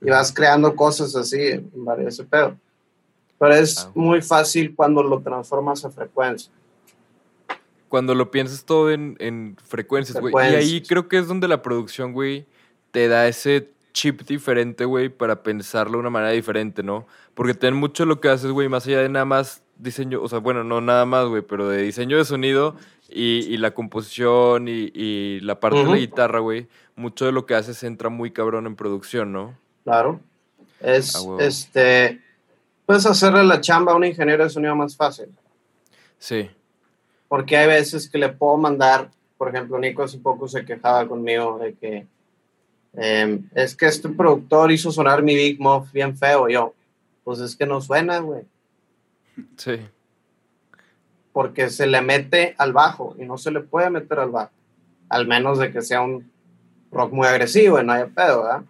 Y 0.00 0.10
vas 0.10 0.32
creando 0.32 0.74
cosas 0.76 1.14
así 1.16 1.40
en 1.40 1.70
varios 1.84 2.18
pedo. 2.30 2.56
Pero 3.38 3.54
es 3.54 3.78
Ah, 3.78 3.90
muy 3.94 4.22
fácil 4.22 4.74
cuando 4.74 5.02
lo 5.02 5.20
transformas 5.20 5.84
a 5.84 5.90
frecuencia. 5.90 6.50
Cuando 7.88 8.14
lo 8.14 8.30
piensas 8.30 8.64
todo 8.64 8.90
en, 8.90 9.16
en 9.20 9.56
frecuencias, 9.64 10.20
güey. 10.20 10.34
Y 10.34 10.54
ahí 10.54 10.82
creo 10.82 11.08
que 11.08 11.18
es 11.18 11.28
donde 11.28 11.48
la 11.48 11.62
producción, 11.62 12.12
güey, 12.12 12.46
te 12.90 13.08
da 13.08 13.28
ese 13.28 13.70
chip 13.92 14.22
diferente, 14.22 14.84
güey, 14.84 15.08
para 15.08 15.42
pensarlo 15.42 15.92
de 15.92 15.98
una 15.98 16.10
manera 16.10 16.32
diferente, 16.32 16.82
¿no? 16.82 17.06
Porque 17.34 17.54
ten 17.54 17.74
mucho 17.74 18.04
lo 18.04 18.20
que 18.20 18.28
haces, 18.28 18.50
güey, 18.50 18.68
más 18.68 18.86
allá 18.86 19.00
de 19.00 19.08
nada 19.08 19.24
más 19.24 19.62
diseño, 19.78 20.22
o 20.22 20.28
sea, 20.28 20.38
bueno, 20.38 20.64
no 20.64 20.80
nada 20.80 21.06
más, 21.06 21.26
güey, 21.26 21.42
pero 21.42 21.68
de 21.68 21.82
diseño 21.82 22.16
de 22.16 22.24
sonido 22.24 22.76
y, 23.08 23.46
y 23.46 23.56
la 23.56 23.72
composición 23.72 24.68
y, 24.68 24.90
y 24.94 25.40
la 25.40 25.60
parte 25.60 25.78
de 25.78 25.84
la 25.84 25.96
guitarra, 25.96 26.40
güey, 26.40 26.68
mucho 26.94 27.24
de 27.24 27.32
lo 27.32 27.46
que 27.46 27.54
haces 27.54 27.82
entra 27.84 28.08
muy 28.08 28.30
cabrón 28.30 28.66
en 28.66 28.76
producción, 28.76 29.32
¿no? 29.32 29.56
Claro. 29.84 30.20
Es, 30.80 31.14
Ah, 31.14 31.36
este, 31.40 32.20
puedes 32.84 33.06
hacerle 33.06 33.44
la 33.44 33.60
chamba 33.60 33.92
a 33.92 33.96
un 33.96 34.04
ingeniero 34.04 34.44
de 34.44 34.50
sonido 34.50 34.74
más 34.76 34.96
fácil. 34.96 35.26
Sí. 36.18 36.50
Porque 37.28 37.56
hay 37.56 37.66
veces 37.66 38.08
que 38.08 38.18
le 38.18 38.28
puedo 38.28 38.56
mandar, 38.56 39.10
por 39.36 39.48
ejemplo, 39.48 39.78
Nico 39.78 40.02
hace 40.02 40.18
poco 40.18 40.48
se 40.48 40.64
quejaba 40.64 41.06
conmigo 41.08 41.58
de 41.58 41.74
que 41.74 42.06
eh, 42.96 43.40
es 43.54 43.76
que 43.76 43.86
este 43.86 44.08
productor 44.08 44.72
hizo 44.72 44.90
sonar 44.90 45.22
mi 45.22 45.34
Big 45.34 45.60
Muff 45.60 45.92
bien 45.92 46.16
feo. 46.16 46.48
Yo, 46.48 46.74
pues 47.24 47.40
es 47.40 47.54
que 47.54 47.66
no 47.66 47.80
suena, 47.80 48.18
güey. 48.20 48.42
Sí. 49.56 49.80
Porque 51.32 51.68
se 51.68 51.86
le 51.86 52.00
mete 52.00 52.54
al 52.56 52.72
bajo 52.72 53.14
y 53.18 53.24
no 53.26 53.36
se 53.36 53.50
le 53.50 53.60
puede 53.60 53.90
meter 53.90 54.20
al 54.20 54.30
bajo. 54.30 54.52
Al 55.08 55.26
menos 55.26 55.58
de 55.58 55.70
que 55.70 55.82
sea 55.82 56.00
un 56.00 56.30
rock 56.90 57.12
muy 57.12 57.26
agresivo 57.26 57.78
y 57.78 57.84
no 57.84 57.92
haya 57.92 58.06
pedo, 58.06 58.42
¿verdad? 58.44 58.62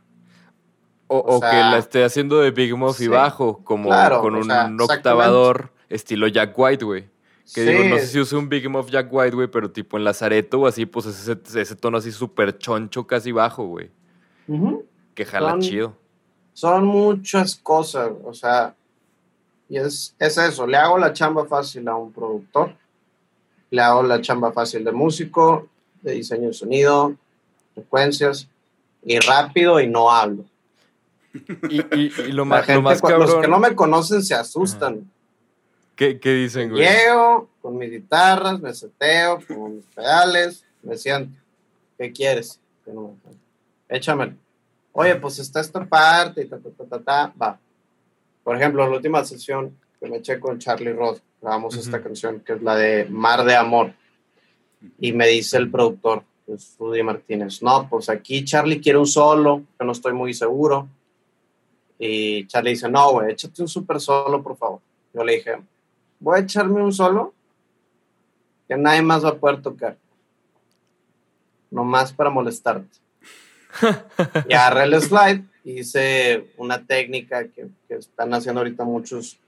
O, 1.07 1.19
O 1.19 1.37
o 1.37 1.41
que 1.41 1.47
la 1.47 1.79
esté 1.79 2.03
haciendo 2.03 2.41
de 2.41 2.51
Big 2.51 2.75
Muff 2.77 3.01
y 3.01 3.07
bajo, 3.07 3.63
como 3.63 3.89
Claro, 3.89 4.21
con 4.21 4.35
un 4.35 4.47
sea, 4.47 4.69
octavador 4.81 5.71
estilo 5.89 6.27
Jack 6.27 6.53
White, 6.59 6.85
güey. 6.85 7.09
Que 7.55 7.65
Sí, 7.65 7.71
digo, 7.71 7.85
no 7.85 7.97
sé 7.99 8.07
si 8.09 8.19
usa 8.21 8.39
un 8.39 8.49
Big 8.49 8.69
Muff 8.69 8.91
Jack 8.91 9.09
White, 9.11 9.37
güey, 9.37 9.49
pero 9.49 9.71
tipo 9.71 9.97
en 9.97 10.05
Lazareto 10.05 10.61
o 10.61 10.67
así, 10.67 10.85
pues 10.85 11.07
es 11.07 11.29
ese, 11.29 11.61
ese 11.61 11.77
tono 11.77 11.99
así 11.99 12.11
súper 12.11 12.59
choncho, 12.59 13.07
casi 13.07 13.31
bajo, 13.33 13.67
güey. 13.67 13.91
Que 15.15 15.25
jala 15.25 15.51
Son- 15.51 15.61
chido. 15.61 15.97
son 16.53 16.85
muchas 16.87 17.55
cosas, 17.57 18.11
o 18.25 18.33
sea, 18.35 18.75
y 19.69 19.77
es, 19.79 20.15
es 20.19 20.39
eso, 20.39 20.67
le 20.67 20.77
hago 20.77 20.99
la 20.99 21.13
chamba 21.13 21.45
fácil 21.47 21.87
a 21.89 21.95
un 21.97 22.13
productor, 22.13 22.75
le 23.71 23.81
hago 23.83 24.03
la 24.03 24.21
chamba 24.21 24.53
fácil 24.53 24.85
de 24.85 24.93
músico, 24.93 25.69
de 26.03 26.13
diseño 26.13 26.49
de 26.49 26.53
sonido, 26.55 27.15
frecuencias, 27.75 28.49
y 29.05 29.19
rápido 29.21 29.81
y 29.81 29.87
no 29.89 30.11
hablo. 30.11 30.45
Y, 31.69 31.81
y- 31.97 32.13
y 32.29 32.33
lo, 32.33 32.45
más, 32.45 32.61
lo 32.61 32.67
gente, 32.67 32.83
más 32.83 33.01
cu- 33.01 33.09
cabrón. 33.09 33.27
los 33.31 33.41
que 33.41 33.49
no 33.49 33.59
me 33.59 33.75
conocen 33.77 34.23
se 34.23 34.35
asustan. 34.35 35.09
¿Qué, 35.97 36.21
qué 36.21 36.33
dicen, 36.33 36.71
güey? 36.71 36.85
Llego 36.85 37.49
con 37.61 37.77
mis 37.77 37.91
guitarras, 37.91 38.61
me 38.61 38.73
seteo, 38.73 39.41
con 39.47 39.77
mis 39.77 39.85
pedales, 39.87 40.65
me 40.83 40.97
siento. 40.97 41.37
¿Qué 41.99 42.13
quieres? 42.13 42.61
Que 42.85 42.93
Échamelo. 43.89 44.35
Oye, 44.93 45.17
pues 45.17 45.39
está 45.39 45.61
esta 45.61 45.85
parte 45.85 46.43
y 46.43 46.49
ta, 46.49 46.59
ta, 46.59 46.71
ta, 46.71 46.85
ta, 46.85 46.99
ta, 47.03 47.35
va. 47.41 47.59
por 48.43 48.57
ejemplo, 48.57 48.87
la 48.89 48.97
última 48.97 49.25
sesión 49.25 49.77
que 50.01 50.09
me 50.09 50.19
eché 50.19 50.39
con 50.39 50.59
Charlie 50.59 50.93
Roth, 50.93 51.21
grabamos 51.41 51.75
Ujú. 51.75 51.83
esta 51.83 52.03
canción 52.03 52.41
que 52.41 52.55
es 52.55 52.63
la 52.63 52.77
de 52.77 53.07
Mar 53.07 53.45
de 53.45 53.57
Amor. 53.57 53.93
Y 54.99 55.13
me 55.13 55.27
dice 55.27 55.57
el 55.57 55.71
productor, 55.71 56.23
pues 56.47 56.77
Rudy 56.79 57.03
Martínez, 57.03 57.63
no, 57.63 57.89
pues 57.89 58.09
aquí 58.09 58.45
Charlie 58.45 58.81
quiere 58.81 58.99
un 58.99 59.07
solo, 59.07 59.63
yo 59.79 59.87
no 59.87 59.93
estoy 59.93 60.13
muy 60.13 60.33
seguro. 60.33 60.89
Y 61.99 62.47
Charlie 62.47 62.71
dice, 62.71 62.89
no, 62.89 63.13
güey, 63.13 63.33
échate 63.33 63.63
un 63.63 63.69
super 63.69 64.01
solo, 64.01 64.43
por 64.43 64.57
favor. 64.57 64.81
Yo 65.13 65.25
le 65.25 65.37
dije, 65.37 65.57
voy 66.27 66.41
a 66.41 66.43
echarme 66.43 66.83
un 66.83 66.93
solo 66.93 67.33
que 68.67 68.77
nadie 68.77 69.01
más 69.01 69.25
va 69.25 69.29
a 69.29 69.37
poder 69.37 69.63
tocar. 69.63 69.97
Nomás 71.71 72.13
para 72.13 72.31
molestarte. 72.31 72.99
y 74.49 74.53
agarré 74.53 74.85
el 74.85 75.01
slide, 75.01 75.45
hice 75.63 76.51
una 76.57 76.85
técnica 76.85 77.47
que, 77.47 77.69
que 77.87 77.95
están 77.95 78.35
haciendo 78.35 78.61
ahorita 78.61 78.83
muchos 78.83 79.39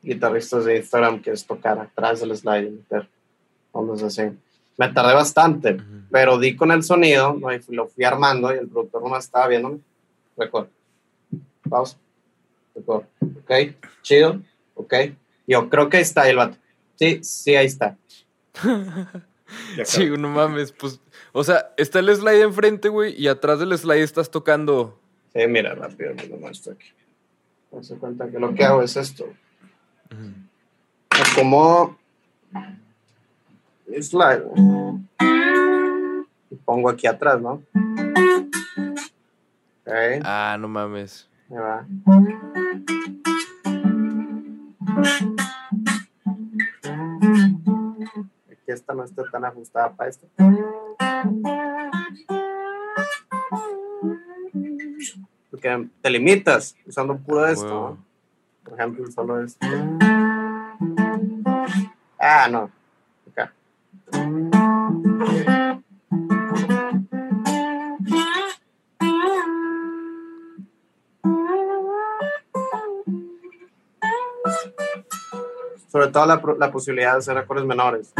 guitarristas 0.00 0.64
de 0.64 0.76
Instagram, 0.76 1.20
que 1.20 1.32
es 1.32 1.44
tocar 1.44 1.76
atrás 1.80 2.20
del 2.20 2.36
slide 2.36 2.68
y 2.68 2.70
meter 2.70 3.08
ondas 3.72 4.04
así. 4.04 4.22
Me 4.78 4.88
tardé 4.92 5.12
bastante, 5.12 5.74
Ujú. 5.74 6.02
pero 6.12 6.38
di 6.38 6.54
con 6.54 6.70
el 6.70 6.84
sonido, 6.84 7.34
¿no? 7.34 7.52
y 7.52 7.60
lo 7.70 7.88
fui 7.88 8.04
armando 8.04 8.54
y 8.54 8.58
el 8.58 8.68
productor 8.68 9.02
nomás 9.02 9.24
estaba 9.24 9.48
viéndome. 9.48 9.80
Record. 10.36 10.68
Pausa. 11.68 11.96
Record. 12.76 13.06
Ok. 13.42 13.74
Chido. 14.02 14.40
Ok. 14.76 14.94
Yo 15.46 15.68
creo 15.70 15.88
que 15.88 15.98
ahí 15.98 16.02
está 16.02 16.28
el 16.28 16.36
vato. 16.36 16.56
Sí, 16.96 17.22
sí, 17.22 17.54
ahí 17.54 17.66
está. 17.66 17.96
Sí, 19.84 20.10
no 20.18 20.28
mames, 20.28 20.72
pues, 20.72 21.00
o 21.32 21.44
sea, 21.44 21.72
está 21.76 22.00
el 22.00 22.14
slide 22.14 22.42
enfrente, 22.42 22.88
güey, 22.88 23.14
y 23.20 23.28
atrás 23.28 23.60
del 23.60 23.76
slide 23.78 24.02
estás 24.02 24.30
tocando. 24.30 24.98
Sí, 25.34 25.46
mira, 25.46 25.74
rápido, 25.74 26.14
me 26.14 26.26
lo 26.26 26.36
muestro 26.38 26.72
aquí. 26.72 26.88
Se 27.82 27.94
cuenta 27.96 28.28
que 28.30 28.38
lo 28.40 28.54
que 28.54 28.64
hago 28.64 28.82
es 28.82 28.96
esto. 28.96 29.26
Acomodo 31.10 31.96
el 33.92 34.02
slide. 34.02 34.42
Y 36.50 36.54
pongo 36.64 36.88
aquí 36.88 37.06
atrás, 37.06 37.40
¿no? 37.40 37.62
Ahí 39.86 40.20
Ah, 40.24 40.56
no 40.58 40.68
mames. 40.68 41.28
va. 41.52 41.86
Aquí 48.76 48.82
esta 48.82 48.92
no 48.92 49.04
está 49.04 49.22
tan 49.30 49.42
ajustada 49.42 49.90
para 49.90 50.10
esto. 50.10 50.26
Porque 55.50 55.88
te 56.02 56.10
limitas 56.10 56.76
usando 56.86 57.16
puro 57.16 57.46
esto. 57.46 57.96
Por 58.62 58.74
ejemplo, 58.74 59.10
solo 59.10 59.42
esto. 59.42 59.66
Ah, 62.18 62.48
no. 62.50 62.70
Acá. 63.30 63.54
Sobre 75.88 76.08
todo 76.08 76.26
la, 76.26 76.42
la 76.58 76.70
posibilidad 76.70 77.12
de 77.12 77.18
hacer 77.18 77.38
acordes 77.38 77.64
menores. 77.64 78.12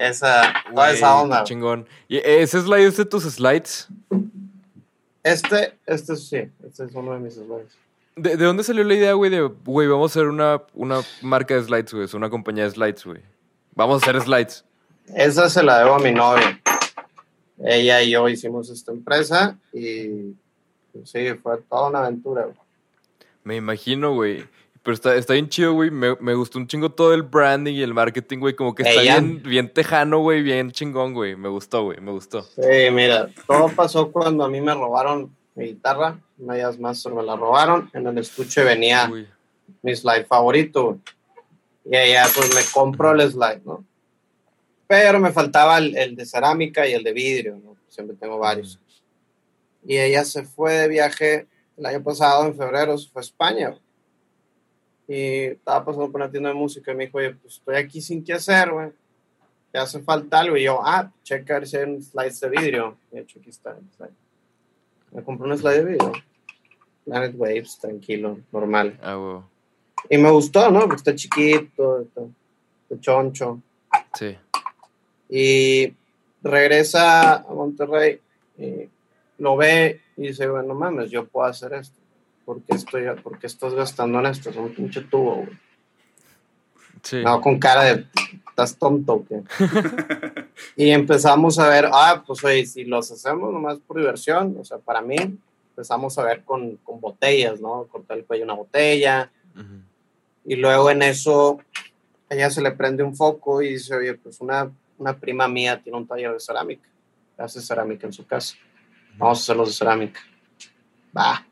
Esa, 0.00 0.52
toda 0.68 0.86
Güey, 0.86 0.94
esa 0.94 1.16
onda. 1.20 1.44
Chingón. 1.44 1.86
¿Y 2.08 2.18
ese 2.18 2.60
slide 2.60 2.86
es 2.86 2.96
de 2.96 3.04
tus 3.04 3.24
slides? 3.24 3.88
Este, 5.22 5.78
este 5.86 6.16
sí, 6.16 6.48
este 6.66 6.84
es 6.84 6.94
uno 6.94 7.12
de 7.12 7.20
mis 7.20 7.34
slides. 7.34 7.76
¿De, 8.16 8.36
de 8.36 8.44
dónde 8.44 8.64
salió 8.64 8.82
la 8.84 8.94
idea, 8.94 9.12
güey, 9.12 9.30
de, 9.30 9.40
güey, 9.42 9.86
vamos 9.86 10.10
a 10.10 10.12
hacer 10.18 10.28
una, 10.28 10.62
una 10.74 11.00
marca 11.22 11.54
de 11.54 11.62
slides, 11.62 11.92
güey? 11.92 12.04
Es 12.06 12.14
una 12.14 12.30
compañía 12.30 12.64
de 12.64 12.70
slides, 12.70 13.04
güey. 13.04 13.20
Vamos 13.74 14.02
a 14.02 14.04
hacer 14.10 14.20
slides. 14.22 14.64
Esa 15.14 15.48
se 15.50 15.62
la 15.62 15.78
debo 15.80 15.94
a 15.94 15.98
mi 15.98 16.12
novia. 16.12 16.60
Ella 17.62 18.02
y 18.02 18.10
yo 18.12 18.28
hicimos 18.28 18.70
esta 18.70 18.92
empresa 18.92 19.58
y 19.72 20.32
pues, 20.92 21.10
sí, 21.10 21.34
fue 21.42 21.58
toda 21.68 21.90
una 21.90 21.98
aventura. 22.06 22.44
güey. 22.44 22.56
Me 23.44 23.56
imagino, 23.56 24.14
güey. 24.14 24.46
Pero 24.82 24.94
está, 24.94 25.14
está 25.14 25.34
bien 25.34 25.48
chido, 25.48 25.74
güey. 25.74 25.90
Me, 25.90 26.16
me 26.20 26.34
gustó 26.34 26.58
un 26.58 26.66
chingo 26.66 26.90
todo 26.90 27.12
el 27.12 27.22
branding 27.22 27.74
y 27.74 27.82
el 27.82 27.92
marketing, 27.92 28.38
güey. 28.38 28.54
Como 28.56 28.74
que 28.74 28.82
está 28.82 29.02
Ella. 29.02 29.20
bien, 29.20 29.42
bien 29.42 29.72
tejano, 29.72 30.20
güey. 30.20 30.42
Bien 30.42 30.70
chingón, 30.72 31.12
güey. 31.12 31.36
Me 31.36 31.48
gustó, 31.50 31.84
güey. 31.84 32.00
Me 32.00 32.10
gustó. 32.12 32.42
Sí, 32.42 32.90
mira, 32.90 33.28
todo 33.46 33.68
pasó 33.68 34.10
cuando 34.10 34.42
a 34.44 34.48
mí 34.48 34.60
me 34.60 34.72
robaron 34.72 35.34
mi 35.54 35.66
guitarra. 35.66 36.18
Una 36.38 36.54
días 36.54 36.78
más 36.78 37.04
me 37.06 37.22
la 37.22 37.36
robaron. 37.36 37.90
En 37.92 38.06
el 38.06 38.16
estuche 38.18 38.64
venía 38.64 39.10
Uy. 39.12 39.26
mi 39.82 39.94
slide 39.94 40.24
favorito. 40.24 40.84
güey. 40.84 40.98
Y 41.84 41.96
ella 41.96 42.24
pues 42.34 42.54
me 42.54 42.62
compró 42.72 43.12
el 43.12 43.20
slide, 43.30 43.60
¿no? 43.64 43.84
Pero 44.86 45.20
me 45.20 45.30
faltaba 45.30 45.76
el, 45.78 45.96
el 45.96 46.16
de 46.16 46.24
cerámica 46.24 46.86
y 46.88 46.92
el 46.94 47.04
de 47.04 47.12
vidrio, 47.12 47.56
¿no? 47.62 47.76
Siempre 47.88 48.16
tengo 48.16 48.38
varios. 48.38 48.78
Y 49.86 49.96
ella 49.98 50.24
se 50.24 50.42
fue 50.44 50.72
de 50.74 50.88
viaje 50.88 51.46
el 51.76 51.86
año 51.86 52.02
pasado, 52.02 52.46
en 52.46 52.56
febrero, 52.56 52.96
se 52.98 53.08
fue 53.10 53.20
a 53.20 53.24
España. 53.24 53.68
güey. 53.68 53.80
Y 55.10 55.46
estaba 55.46 55.84
pasando 55.84 56.08
por 56.08 56.20
una 56.20 56.30
tienda 56.30 56.50
de 56.50 56.54
música 56.54 56.92
y 56.92 56.94
me 56.94 57.06
dijo, 57.06 57.18
oye, 57.18 57.34
pues 57.34 57.54
estoy 57.54 57.74
aquí 57.74 58.00
sin 58.00 58.22
qué 58.22 58.34
hacer, 58.34 58.70
güey. 58.70 58.90
Te 59.72 59.78
hace 59.80 60.00
falta 60.02 60.38
algo. 60.38 60.56
Y 60.56 60.62
yo, 60.62 60.80
ah, 60.84 61.10
checa 61.24 61.66
si 61.66 61.78
hay 61.78 61.82
un 61.82 62.00
slide 62.00 62.32
de 62.40 62.48
vidrio. 62.48 62.96
De 63.10 63.20
hecho, 63.22 63.40
aquí 63.40 63.50
está. 63.50 63.76
Me 65.10 65.24
compré 65.24 65.50
un 65.50 65.58
slide 65.58 65.78
de 65.78 65.84
vidrio. 65.84 66.12
Planet 67.04 67.34
Waves, 67.36 67.76
tranquilo, 67.80 68.38
normal. 68.52 69.00
Ah, 69.02 69.16
güey. 69.16 69.40
Y 70.08 70.16
me 70.16 70.30
gustó, 70.30 70.70
¿no? 70.70 70.82
Porque 70.82 70.96
está 70.96 71.14
chiquito, 71.16 72.02
está, 72.02 72.20
está 72.82 73.00
choncho. 73.00 73.60
Sí. 74.14 74.38
Y 75.28 75.92
regresa 76.40 77.38
a 77.38 77.52
Monterrey, 77.52 78.20
y 78.56 78.88
lo 79.38 79.56
ve 79.56 80.02
y 80.16 80.28
dice, 80.28 80.48
bueno, 80.48 80.72
mames, 80.74 81.10
yo 81.10 81.26
puedo 81.26 81.48
hacer 81.48 81.72
esto. 81.72 81.99
¿Por 82.50 82.62
qué, 82.62 82.74
estoy, 82.74 83.04
por 83.22 83.38
qué 83.38 83.46
estás 83.46 83.74
gastando 83.74 84.18
en 84.18 84.26
esto? 84.26 84.50
Es 84.50 84.56
un 84.56 84.74
pinche 84.74 85.02
tubo, 85.02 85.36
güey. 85.36 85.56
Sí. 87.00 87.22
No, 87.22 87.40
con 87.40 87.60
cara 87.60 87.84
de, 87.84 88.06
estás 88.48 88.76
tonto, 88.76 89.24
qué?". 89.28 89.44
y 90.76 90.90
empezamos 90.90 91.60
a 91.60 91.68
ver, 91.68 91.88
ah, 91.92 92.24
pues 92.26 92.42
oye, 92.42 92.66
si 92.66 92.82
los 92.82 93.08
hacemos 93.12 93.52
nomás 93.52 93.78
por 93.78 93.98
diversión, 93.98 94.56
o 94.58 94.64
sea, 94.64 94.78
para 94.78 95.00
mí, 95.00 95.14
empezamos 95.68 96.18
a 96.18 96.24
ver 96.24 96.42
con, 96.42 96.74
con 96.78 97.00
botellas, 97.00 97.60
¿no? 97.60 97.84
Cortar 97.84 98.18
el 98.18 98.24
cuello 98.24 98.42
a 98.42 98.46
una 98.46 98.54
botella, 98.54 99.30
Ujú. 99.54 99.84
y 100.44 100.56
luego 100.56 100.90
en 100.90 101.02
eso, 101.02 101.60
a 102.28 102.34
ella 102.34 102.50
se 102.50 102.62
le 102.62 102.72
prende 102.72 103.04
un 103.04 103.14
foco 103.14 103.62
y 103.62 103.74
dice, 103.74 103.94
oye, 103.94 104.14
pues 104.14 104.40
una, 104.40 104.68
una 104.98 105.16
prima 105.16 105.46
mía 105.46 105.80
tiene 105.80 105.96
un 105.96 106.08
taller 106.08 106.32
de 106.32 106.40
cerámica, 106.40 106.88
hace 107.38 107.60
cerámica 107.60 108.08
en 108.08 108.12
su 108.12 108.26
casa, 108.26 108.56
vamos 109.16 109.38
a 109.38 109.42
hacerlos 109.42 109.68
de 109.68 109.74
cerámica. 109.74 110.20
Va. 111.16 111.46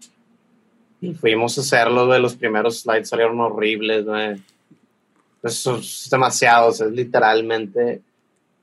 Y 1.01 1.15
fuimos 1.15 1.57
a 1.59 1.61
hacerlo, 1.61 2.07
güey, 2.07 2.21
los 2.21 2.35
primeros 2.35 2.81
slides 2.81 3.09
salieron 3.09 3.41
horribles, 3.41 4.05
güey. 4.05 4.37
Eso 5.43 5.77
es 5.77 6.09
demasiado, 6.11 6.69
o 6.69 6.73
sea, 6.73 6.87
es 6.87 6.93
literalmente 6.93 8.03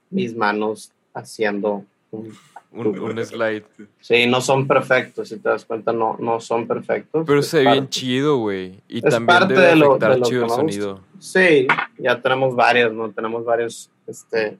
mis 0.10 0.36
manos 0.36 0.92
haciendo 1.14 1.86
un... 2.12 2.34
Un, 2.72 3.00
un 3.00 3.26
slide. 3.26 3.64
Sí, 4.02 4.28
no 4.28 4.42
son 4.42 4.68
perfectos, 4.68 5.30
si 5.30 5.38
te 5.38 5.48
das 5.48 5.64
cuenta, 5.64 5.94
no, 5.94 6.18
no 6.20 6.42
son 6.42 6.68
perfectos. 6.68 7.24
Pero 7.26 7.40
Es 7.40 7.48
se 7.48 7.64
ve 7.64 7.72
bien 7.72 7.88
chido, 7.88 8.36
güey. 8.36 8.82
Y 8.90 8.98
Es 8.98 9.04
también 9.04 9.28
parte 9.28 9.54
debe 9.54 9.68
de 9.68 9.76
lo- 9.78 9.92
afectar 9.92 10.12
de 10.12 10.18
lo 10.20 10.26
chido 10.26 10.44
el 10.44 10.50
sonido. 10.50 11.00
Sí, 11.18 11.68
ya 11.98 12.22
tenemos 12.22 12.54
varios, 12.54 12.92
¿no? 12.92 13.10
Tenemos 13.12 13.46
varios, 13.46 13.90
este, 14.06 14.58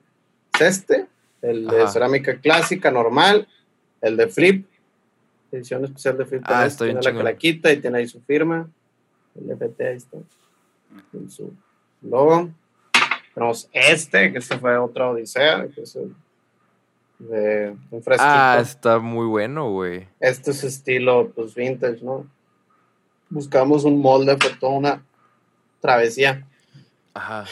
es 0.54 0.62
este, 0.62 1.08
el 1.42 1.68
de 1.68 1.82
Ajá. 1.82 1.92
cerámica 1.92 2.38
clásica, 2.40 2.90
normal, 2.90 3.50
el 4.00 4.16
de 4.16 4.28
flip, 4.30 4.66
edición 5.56 5.84
especial 5.86 6.18
de 6.18 6.26
flip, 6.26 6.44
Ah, 6.46 6.68
tiene 6.78 6.94
la 6.94 7.00
que 7.00 7.08
chingón. 7.08 7.24
la 7.24 7.38
quita 7.38 7.72
y 7.72 7.78
tiene 7.78 7.98
ahí 8.00 8.08
su 8.08 8.22
firma, 8.22 8.70
el 9.36 9.52
FT 9.52 9.88
ahí 9.88 9.98
está, 9.98 10.18
con 11.12 11.30
su 11.30 11.54
logo. 12.02 12.50
Tenemos 13.34 13.70
este, 13.74 14.32
que 14.32 14.38
este 14.38 14.58
fue 14.58 14.78
otra 14.78 15.10
odisea, 15.10 15.68
que 15.68 15.82
es 15.82 15.96
el 15.96 16.16
de 17.20 17.76
un 17.92 18.02
fresquito. 18.04 18.30
Ah, 18.30 18.60
está 18.62 19.00
muy 19.00 19.26
bueno, 19.28 19.72
güey. 19.72 20.08
Este 20.20 20.52
es 20.52 20.64
estilo, 20.64 21.32
pues, 21.36 21.56
vintage, 21.56 22.02
¿no? 22.02 22.26
Buscamos 23.30 23.84
un 23.84 24.00
molde, 24.02 24.38
fue 24.38 24.52
toda 24.60 24.74
una 24.74 25.06
travesía. 25.82 26.46
Ajá. 27.14 27.46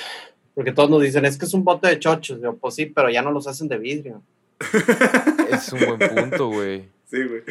Porque 0.55 0.71
todos 0.71 0.89
nos 0.89 1.01
dicen, 1.01 1.25
es 1.25 1.37
que 1.37 1.45
es 1.45 1.53
un 1.53 1.63
bote 1.63 1.87
de 1.87 1.99
chochos. 1.99 2.39
Yo, 2.41 2.55
pues 2.55 2.75
sí, 2.75 2.85
pero 2.85 3.09
ya 3.09 3.21
no 3.21 3.31
los 3.31 3.47
hacen 3.47 3.67
de 3.67 3.77
vidrio. 3.77 4.21
Es 5.49 5.71
un 5.73 5.79
buen 5.97 6.15
punto, 6.15 6.47
güey. 6.47 6.85
Sí, 7.13 7.19
güey. 7.27 7.43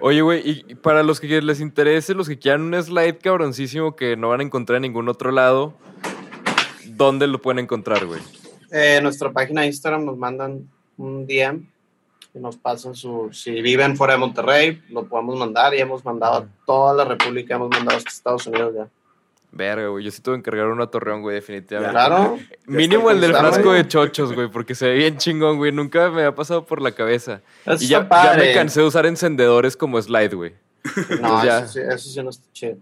Oye, 0.00 0.22
güey, 0.22 0.64
y 0.68 0.74
para 0.76 1.02
los 1.02 1.18
que 1.18 1.42
les 1.42 1.60
interese, 1.60 2.14
los 2.14 2.28
que 2.28 2.38
quieran 2.38 2.62
un 2.62 2.80
slide 2.80 3.18
cabroncísimo 3.18 3.96
que 3.96 4.16
no 4.16 4.28
van 4.28 4.38
a 4.38 4.44
encontrar 4.44 4.76
en 4.76 4.82
ningún 4.82 5.08
otro 5.08 5.32
lado, 5.32 5.74
¿dónde 6.86 7.26
lo 7.26 7.42
pueden 7.42 7.58
encontrar, 7.58 8.06
güey? 8.06 8.20
Eh, 8.70 8.98
en 8.98 9.02
nuestra 9.02 9.32
página 9.32 9.62
de 9.62 9.66
Instagram 9.66 10.04
nos 10.04 10.16
mandan 10.16 10.70
un 10.96 11.26
DM 11.26 11.66
y 12.34 12.38
nos 12.38 12.56
pasan 12.56 12.94
su. 12.94 13.30
Si 13.32 13.50
viven 13.60 13.96
fuera 13.96 14.12
de 14.12 14.20
Monterrey, 14.20 14.80
lo 14.90 15.04
podemos 15.06 15.36
mandar 15.36 15.74
y 15.74 15.80
hemos 15.80 16.04
mandado 16.04 16.34
a 16.34 16.46
toda 16.64 16.94
la 16.94 17.04
República, 17.04 17.56
hemos 17.56 17.70
mandado 17.70 17.96
hasta 17.96 18.10
Estados 18.10 18.46
Unidos 18.46 18.74
ya. 18.76 18.88
Verga, 19.52 19.88
güey. 19.88 20.04
Yo 20.04 20.10
sí 20.12 20.22
tuve 20.22 20.36
que 20.36 20.38
encargar 20.40 20.68
uno 20.68 20.82
a 20.84 20.90
Torreón, 20.90 21.22
güey, 21.22 21.34
definitivamente. 21.34 21.92
Claro. 21.92 22.38
Mínimo 22.66 23.10
el 23.10 23.20
del 23.20 23.32
frasco 23.34 23.72
de 23.72 23.86
chochos, 23.88 24.32
güey, 24.32 24.48
porque 24.48 24.74
se 24.76 24.86
ve 24.88 24.94
bien 24.94 25.16
chingón, 25.16 25.56
güey. 25.56 25.72
Nunca 25.72 26.08
me 26.10 26.24
ha 26.24 26.34
pasado 26.34 26.64
por 26.66 26.80
la 26.80 26.92
cabeza. 26.92 27.42
Eso 27.66 27.82
Y 27.84 27.88
ya, 27.88 28.08
me 28.38 28.54
cansé 28.54 28.80
de 28.80 28.86
usar 28.86 29.06
encendedores 29.06 29.76
como 29.76 30.00
slide, 30.00 30.34
güey. 30.34 30.54
No, 31.20 31.44
ya. 31.44 31.58
eso, 31.60 31.72
sí, 31.72 31.80
eso 31.80 32.08
sí 32.10 32.22
no 32.22 32.30
está 32.30 32.46
chido. 32.52 32.76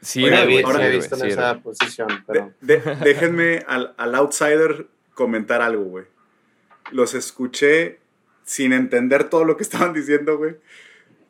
Sí, 0.00 0.20
güey, 0.20 0.46
vi- 0.46 0.62
ahora- 0.62 0.78
me 0.78 0.86
he 0.86 0.90
visto 0.90 1.16
güey, 1.16 1.30
en 1.30 1.36
sí, 1.36 1.42
esa 1.42 1.58
posición, 1.58 2.08
De- 2.08 2.22
pero. 2.26 2.52
de- 2.60 2.96
déjenme 3.02 3.64
al, 3.66 3.92
al 3.96 4.14
outsider 4.14 4.86
comentar 5.14 5.62
algo, 5.62 5.82
güey. 5.84 6.04
Los 6.92 7.14
escuché 7.14 7.98
sin 8.44 8.72
entender 8.72 9.24
todo 9.28 9.44
lo 9.44 9.56
que 9.56 9.62
estaban 9.64 9.92
diciendo, 9.94 10.38
güey. 10.38 10.56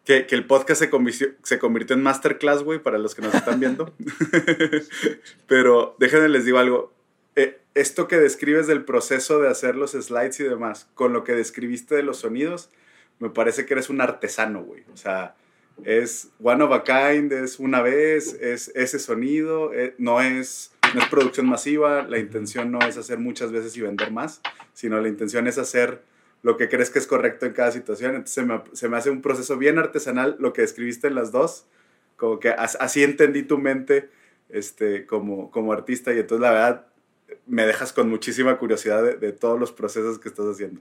Que, 0.07 0.25
que 0.27 0.35
el 0.37 0.47
podcast 0.47 0.81
se 0.81 0.89
convirtió, 0.89 1.29
se 1.43 1.59
convirtió 1.59 1.95
en 1.95 2.03
masterclass, 2.03 2.63
güey, 2.63 2.79
para 2.79 2.97
los 2.97 3.15
que 3.15 3.23
nos 3.23 3.35
están 3.35 3.61
viendo. 3.61 3.93
Pero 5.49 5.97
déjenme 5.99 6.29
les 6.29 6.45
digo 6.45 6.59
algo. 6.59 6.95
Eh, 7.35 7.61
esto 7.75 8.09
que 8.09 8.17
describes 8.17 8.67
del 8.67 8.85
proceso 8.85 9.41
de 9.41 9.49
hacer 9.49 9.77
los 9.77 9.91
slides 9.91 10.41
y 10.41 10.45
demás, 10.45 10.89
con 10.95 11.13
lo 11.13 11.25
que 11.25 11.33
describiste 11.33 11.95
de 11.95 12.03
los 12.03 12.19
sonidos, 12.19 12.71
me 13.19 13.31
parece 13.31 13.67
que 13.67 13.75
eres 13.75 13.91
un 13.91 14.01
artesano, 14.01 14.63
güey. 14.63 14.85
O 14.93 14.97
sea, 14.97 15.35
es 15.85 16.31
one 16.43 16.63
of 16.65 16.73
a 16.73 16.85
kind, 16.85 17.33
es 17.33 17.59
una 17.59 17.83
vez, 17.83 18.35
es 18.41 18.73
ese 18.75 18.99
sonido, 18.99 19.73
eh, 19.75 19.95
no, 19.99 20.21
es, 20.21 20.73
no 20.95 21.01
es 21.01 21.09
producción 21.09 21.47
masiva, 21.47 22.03
la 22.03 22.19
intención 22.19 22.71
no 22.71 22.79
es 22.81 22.97
hacer 22.97 23.19
muchas 23.19 23.53
veces 23.53 23.77
y 23.77 23.83
vender 23.83 24.11
más, 24.11 24.41
sino 24.73 25.01
la 25.01 25.09
intención 25.09 25.47
es 25.47 25.59
hacer 25.59 26.03
lo 26.47 26.57
que 26.57 26.69
crees 26.69 26.91
que 26.91 27.01
es 27.01 27.09
correcto 27.09 27.45
en 27.45 27.53
cada 27.55 27.73
situación. 27.73 28.11
Entonces 28.15 28.35
se 28.35 28.43
me, 28.45 28.63
se 28.73 28.89
me 28.89 28.97
hace 28.97 29.11
un 29.11 29.21
proceso 29.21 29.57
bien 29.57 29.79
artesanal 29.81 30.37
lo 30.39 30.53
que 30.53 30.63
describiste 30.63 31.09
en 31.09 31.17
las 31.17 31.33
dos, 31.33 31.67
como 32.17 32.39
que 32.39 32.51
as- 32.51 32.77
así 32.81 33.03
entendí 33.03 33.43
tu 33.43 33.59
mente 33.59 34.11
este, 34.49 35.07
como, 35.07 35.51
como 35.51 35.73
artista 35.73 36.15
y 36.15 36.19
entonces 36.21 36.43
la 36.43 36.53
verdad 36.53 36.87
me 37.47 37.67
dejas 37.67 37.93
con 37.93 38.09
muchísima 38.09 38.59
curiosidad 38.59 39.03
de, 39.03 39.17
de 39.17 39.33
todos 39.33 39.59
los 39.59 39.73
procesos 39.73 40.21
que 40.21 40.29
estás 40.29 40.47
haciendo. 40.47 40.81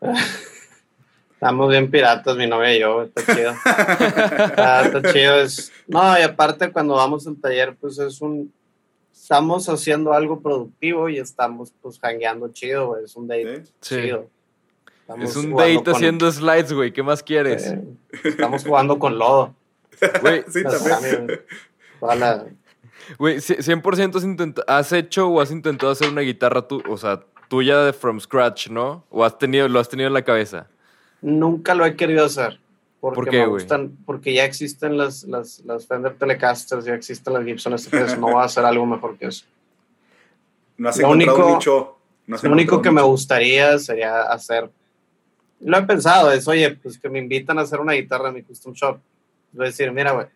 Estamos 1.34 1.70
bien 1.70 1.90
piratas, 1.90 2.36
mi 2.36 2.46
novia 2.48 2.76
y 2.76 2.80
yo, 2.80 3.02
está 3.04 3.34
chido. 3.34 3.52
está, 3.52 4.84
está 4.86 5.12
chido. 5.12 5.40
Es... 5.40 5.72
No, 5.86 6.18
y 6.18 6.22
aparte 6.22 6.70
cuando 6.72 6.94
vamos 6.96 7.26
al 7.26 7.36
taller, 7.40 7.76
pues 7.80 7.98
es 7.98 8.20
un... 8.20 8.52
Estamos 9.12 9.68
haciendo 9.68 10.12
algo 10.12 10.40
productivo 10.40 11.08
y 11.08 11.18
estamos 11.18 11.72
pues 11.80 11.98
hangueando 12.02 12.48
chido. 12.48 12.98
Es 12.98 13.14
un 13.16 13.28
date 13.28 13.64
¿sí? 13.64 13.72
Sí. 13.80 14.12
Estamos 15.10 15.30
Es 15.30 15.36
un 15.36 15.54
date 15.56 15.74
con- 15.84 15.94
haciendo 15.94 16.30
slides, 16.30 16.72
güey. 16.72 16.92
¿Qué 16.92 17.02
más 17.02 17.22
quieres? 17.22 17.66
eh, 17.66 17.82
estamos 18.24 18.64
jugando 18.64 18.98
con 18.98 19.18
lodo. 19.18 19.54
Güey, 20.22 20.44
Sí, 20.48 20.62
también. 20.62 21.40
Güey, 23.18 23.36
ci- 23.38 23.58
100% 23.58 24.16
has, 24.16 24.64
has 24.68 24.92
hecho 24.92 25.28
o 25.28 25.40
has 25.40 25.50
intentado 25.50 25.90
hacer 25.92 26.08
una 26.08 26.20
guitarra 26.20 26.66
tú, 26.68 26.82
o 26.88 26.96
sea, 26.96 27.20
tuya 27.48 27.78
de 27.80 27.92
from 27.92 28.20
scratch, 28.20 28.68
¿no? 28.68 29.04
O 29.10 29.24
has 29.24 29.36
tenido, 29.38 29.68
lo 29.68 29.80
has 29.80 29.88
tenido 29.88 30.06
en 30.06 30.14
la 30.14 30.22
cabeza. 30.22 30.68
Nunca 31.20 31.74
lo 31.74 31.84
he 31.84 31.96
querido 31.96 32.24
hacer. 32.24 32.60
Porque 33.00 33.16
¿Por 33.16 33.30
qué, 33.30 33.38
me 33.38 33.46
güey? 33.46 33.62
gustan, 33.62 33.96
porque 34.04 34.34
ya 34.34 34.44
existen 34.44 34.96
las, 34.98 35.24
las, 35.24 35.60
las 35.64 35.86
Fender 35.86 36.14
Telecasters, 36.18 36.84
ya 36.84 36.94
existen 36.94 37.32
las 37.32 37.44
Gibson 37.44 37.76
SPs, 37.78 38.18
no 38.18 38.26
voy 38.28 38.42
a 38.42 38.44
hacer 38.44 38.64
algo 38.64 38.84
mejor 38.86 39.16
que 39.16 39.26
eso. 39.26 39.44
No 40.76 40.88
has 40.90 40.98
Lo 40.98 41.06
encontrado 41.08 41.36
un 41.38 41.42
único- 41.44 41.56
nicho. 41.56 41.96
no 42.26 42.36
has 42.36 42.44
Lo 42.44 42.52
único 42.52 42.82
que 42.82 42.90
me 42.90 43.02
gustaría 43.02 43.78
sería 43.78 44.22
hacer, 44.22 44.70
lo 45.60 45.78
he 45.78 45.82
pensado, 45.82 46.32
es, 46.32 46.48
oye, 46.48 46.70
pues 46.70 46.98
que 46.98 47.08
me 47.08 47.18
invitan 47.18 47.58
a 47.58 47.62
hacer 47.62 47.80
una 47.80 47.92
guitarra 47.92 48.28
en 48.28 48.36
mi 48.36 48.42
custom 48.42 48.72
shop. 48.72 48.98
Voy 49.52 49.66
a 49.66 49.68
decir, 49.68 49.92
mira, 49.92 50.12
güey, 50.12 50.26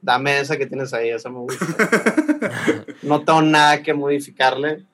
dame 0.00 0.38
esa 0.38 0.56
que 0.56 0.66
tienes 0.66 0.92
ahí, 0.92 1.08
esa 1.08 1.30
me 1.30 1.38
gusta. 1.38 1.66
no 3.02 3.24
tengo 3.24 3.42
nada 3.42 3.82
que 3.82 3.94
modificarle 3.94 4.84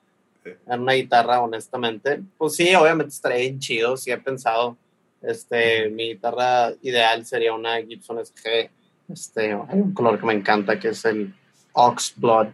en 0.65 0.79
una 0.79 0.93
guitarra, 0.93 1.41
honestamente. 1.41 2.21
Pues 2.37 2.55
sí, 2.55 2.73
obviamente 2.73 3.13
estaría 3.13 3.39
bien 3.39 3.59
chido, 3.59 3.97
sí 3.97 4.11
he 4.11 4.17
pensado. 4.17 4.77
Este, 5.21 5.89
mi 5.89 6.13
guitarra 6.13 6.71
ideal 6.81 7.25
sería 7.25 7.53
una 7.53 7.81
Gibson 7.81 8.25
SG. 8.25 8.69
Este, 9.09 9.51
hay 9.51 9.79
un 9.79 9.93
color 9.93 10.19
que 10.19 10.25
me 10.25 10.33
encanta 10.33 10.79
que 10.79 10.89
es 10.89 11.03
el 11.05 11.33
Ox 11.73 12.13
Blood. 12.15 12.47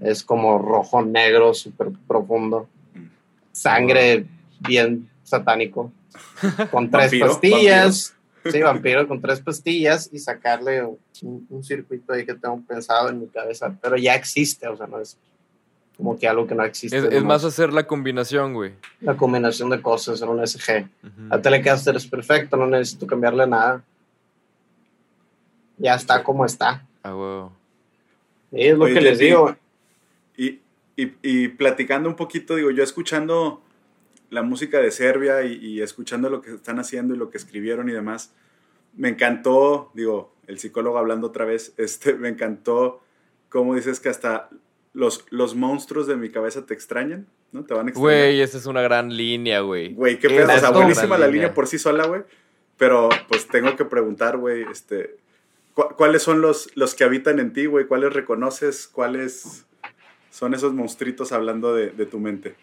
Es 0.00 0.24
como 0.24 0.58
rojo 0.58 1.02
negro, 1.02 1.52
súper 1.52 1.88
profundo. 2.08 2.66
Sangre 3.52 4.24
bien 4.60 5.11
satánico. 5.32 5.92
Con 6.70 6.90
tres 6.90 7.04
Vampiro, 7.04 7.26
pastillas. 7.26 8.14
Sí, 8.44 8.60
vampiro 8.60 9.06
con 9.06 9.20
tres 9.20 9.40
pastillas 9.40 10.10
y 10.12 10.18
sacarle 10.18 10.82
un, 10.82 11.46
un 11.48 11.62
circuito 11.62 12.12
ahí 12.12 12.26
que 12.26 12.34
tengo 12.34 12.60
pensado 12.66 13.08
en 13.08 13.20
mi 13.20 13.26
cabeza. 13.28 13.74
Pero 13.80 13.96
ya 13.96 14.14
existe, 14.14 14.66
o 14.66 14.76
sea, 14.76 14.86
no 14.86 14.98
es 14.98 15.16
como 15.96 16.18
que 16.18 16.26
algo 16.26 16.46
que 16.46 16.54
no 16.54 16.64
existe. 16.64 17.16
Es, 17.16 17.22
más 17.22 17.44
hacer 17.44 17.72
la 17.72 17.86
combinación, 17.86 18.54
güey. 18.54 18.72
la 19.00 19.16
combinación 19.16 19.70
de 19.70 19.80
cosas 19.80 20.20
en 20.22 20.28
un 20.28 20.44
SG. 20.44 20.88
Ujú. 21.02 21.28
La 21.28 21.40
Telecaster 21.40 21.94
es 21.94 22.06
perfecto, 22.06 22.56
no 22.56 22.66
necesito 22.66 23.06
cambiarle 23.06 23.46
nada. 23.46 23.84
Ya 25.78 25.94
está 25.94 26.24
como 26.24 26.44
está. 26.44 26.84
Ah, 27.02 27.14
huevo. 27.14 27.52
Y 28.50 28.66
es 28.66 28.76
lo 28.76 28.84
Oye, 28.84 28.94
que 28.94 29.00
les 29.00 29.18
digo. 29.18 29.56
Y, 30.36 30.60
y, 30.96 31.12
y 31.22 31.48
platicando 31.48 32.08
un 32.08 32.16
poquito, 32.16 32.56
digo, 32.56 32.70
yo 32.70 32.82
escuchando 32.82 33.62
la 34.32 34.42
música 34.42 34.78
de 34.80 34.90
Serbia 34.90 35.42
y, 35.44 35.54
y 35.64 35.80
escuchando 35.82 36.28
lo 36.30 36.40
que 36.42 36.52
están 36.54 36.78
haciendo 36.78 37.14
y 37.14 37.18
lo 37.18 37.30
que 37.30 37.38
escribieron 37.38 37.88
y 37.88 37.92
demás, 37.92 38.32
me 38.96 39.08
encantó, 39.10 39.90
digo, 39.94 40.34
el 40.46 40.58
psicólogo 40.58 40.98
hablando 40.98 41.28
otra 41.28 41.44
vez, 41.44 41.72
este, 41.78 42.14
me 42.14 42.28
encantó 42.28 43.00
cómo 43.48 43.74
dices 43.74 44.00
que 44.00 44.08
hasta 44.08 44.48
los, 44.94 45.24
los 45.30 45.54
monstruos 45.54 46.06
de 46.06 46.16
mi 46.16 46.30
cabeza 46.30 46.66
te 46.66 46.74
extrañan, 46.74 47.26
¿no? 47.52 47.64
Te 47.64 47.74
van 47.74 47.86
a 47.86 47.90
extrañar. 47.90 48.10
Güey, 48.20 48.40
esa 48.40 48.58
es 48.58 48.66
una 48.66 48.82
gran 48.82 49.14
línea, 49.16 49.60
güey. 49.60 49.92
Güey, 49.94 50.18
qué 50.18 50.28
pedo. 50.28 50.44
O 50.54 50.58
sea, 50.58 50.70
buenísima 50.70 51.16
la 51.18 51.26
línea 51.28 51.54
por 51.54 51.66
sí 51.66 51.78
sola, 51.78 52.06
güey. 52.06 52.22
Pero 52.78 53.08
pues 53.28 53.46
tengo 53.46 53.76
que 53.76 53.84
preguntar, 53.84 54.38
güey, 54.38 54.62
este, 54.70 55.16
¿cu- 55.74 55.94
¿cuáles 55.96 56.22
son 56.22 56.40
los, 56.40 56.70
los 56.74 56.94
que 56.94 57.04
habitan 57.04 57.38
en 57.38 57.52
ti, 57.52 57.66
güey? 57.66 57.86
¿Cuáles 57.86 58.12
reconoces? 58.12 58.88
¿Cuáles 58.88 59.66
son 60.30 60.54
esos 60.54 60.72
monstruitos 60.74 61.32
hablando 61.32 61.74
de, 61.74 61.90
de 61.90 62.06
tu 62.06 62.18
mente? 62.18 62.54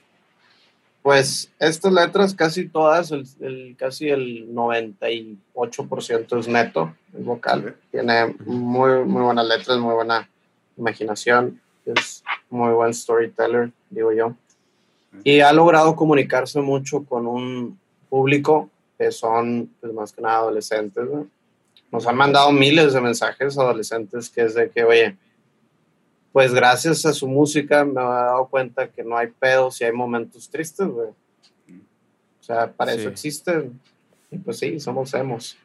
Pues 1.10 1.50
estas 1.58 1.91
letras, 1.91 2.36
casi 2.36 2.69
todas, 2.69 3.10
el, 3.10 3.26
el- 3.39 3.76
casi 3.80 4.10
el 4.10 4.48
98% 4.54 6.38
es 6.39 6.48
neto, 6.48 6.93
el 7.17 7.24
vocal. 7.24 7.76
Tiene 7.89 8.36
muy, 8.45 9.04
muy 9.06 9.24
buenas 9.24 9.48
letras, 9.48 9.80
muy 9.80 9.95
buena 9.95 10.30
imaginación. 10.78 11.60
Es 11.84 12.24
muy 12.52 12.72
buen 12.74 12.93
storyteller, 12.93 13.72
digo 13.89 14.12
yo. 14.13 14.36
Y 15.24 15.39
ha 15.39 15.52
logrado 15.52 15.95
comunicarse 15.95 16.62
mucho 16.62 17.04
con 17.04 17.26
un 17.26 17.80
público 18.08 18.69
que 19.00 19.12
son, 19.12 19.67
pues 19.82 19.91
más 19.91 20.13
que 20.13 20.22
nada, 20.22 20.38
adolescentes. 20.38 21.10
¿no? 21.12 21.26
Nos 21.91 22.06
han 22.06 22.17
mandado 22.17 22.52
miles 22.52 22.93
de 22.93 23.02
mensajes 23.02 23.58
adolescentes 23.58 24.30
que 24.30 24.43
es 24.43 24.54
de 24.54 24.69
que, 24.69 24.84
oye, 24.84 25.17
pues 26.31 26.53
gracias 26.53 27.05
a 27.05 27.13
su 27.13 27.27
música 27.27 27.83
me 27.85 27.93
he 28.01 28.03
dado 28.03 28.47
cuenta 28.47 28.87
que 28.87 29.03
no 29.03 29.17
hay 29.17 29.27
pedos 29.27 29.81
y 29.81 29.85
hay 29.85 29.91
momentos 29.91 30.49
tristes, 30.49 30.87
güey. 30.87 31.09
O 31.09 32.43
sea, 32.43 32.71
para 32.71 32.93
Sí. 32.93 32.99
eso 32.99 33.09
existen. 33.09 33.79
Y 34.31 34.37
pues 34.37 34.59
sí, 34.59 34.79
somos 34.79 35.13
emos. 35.13 35.57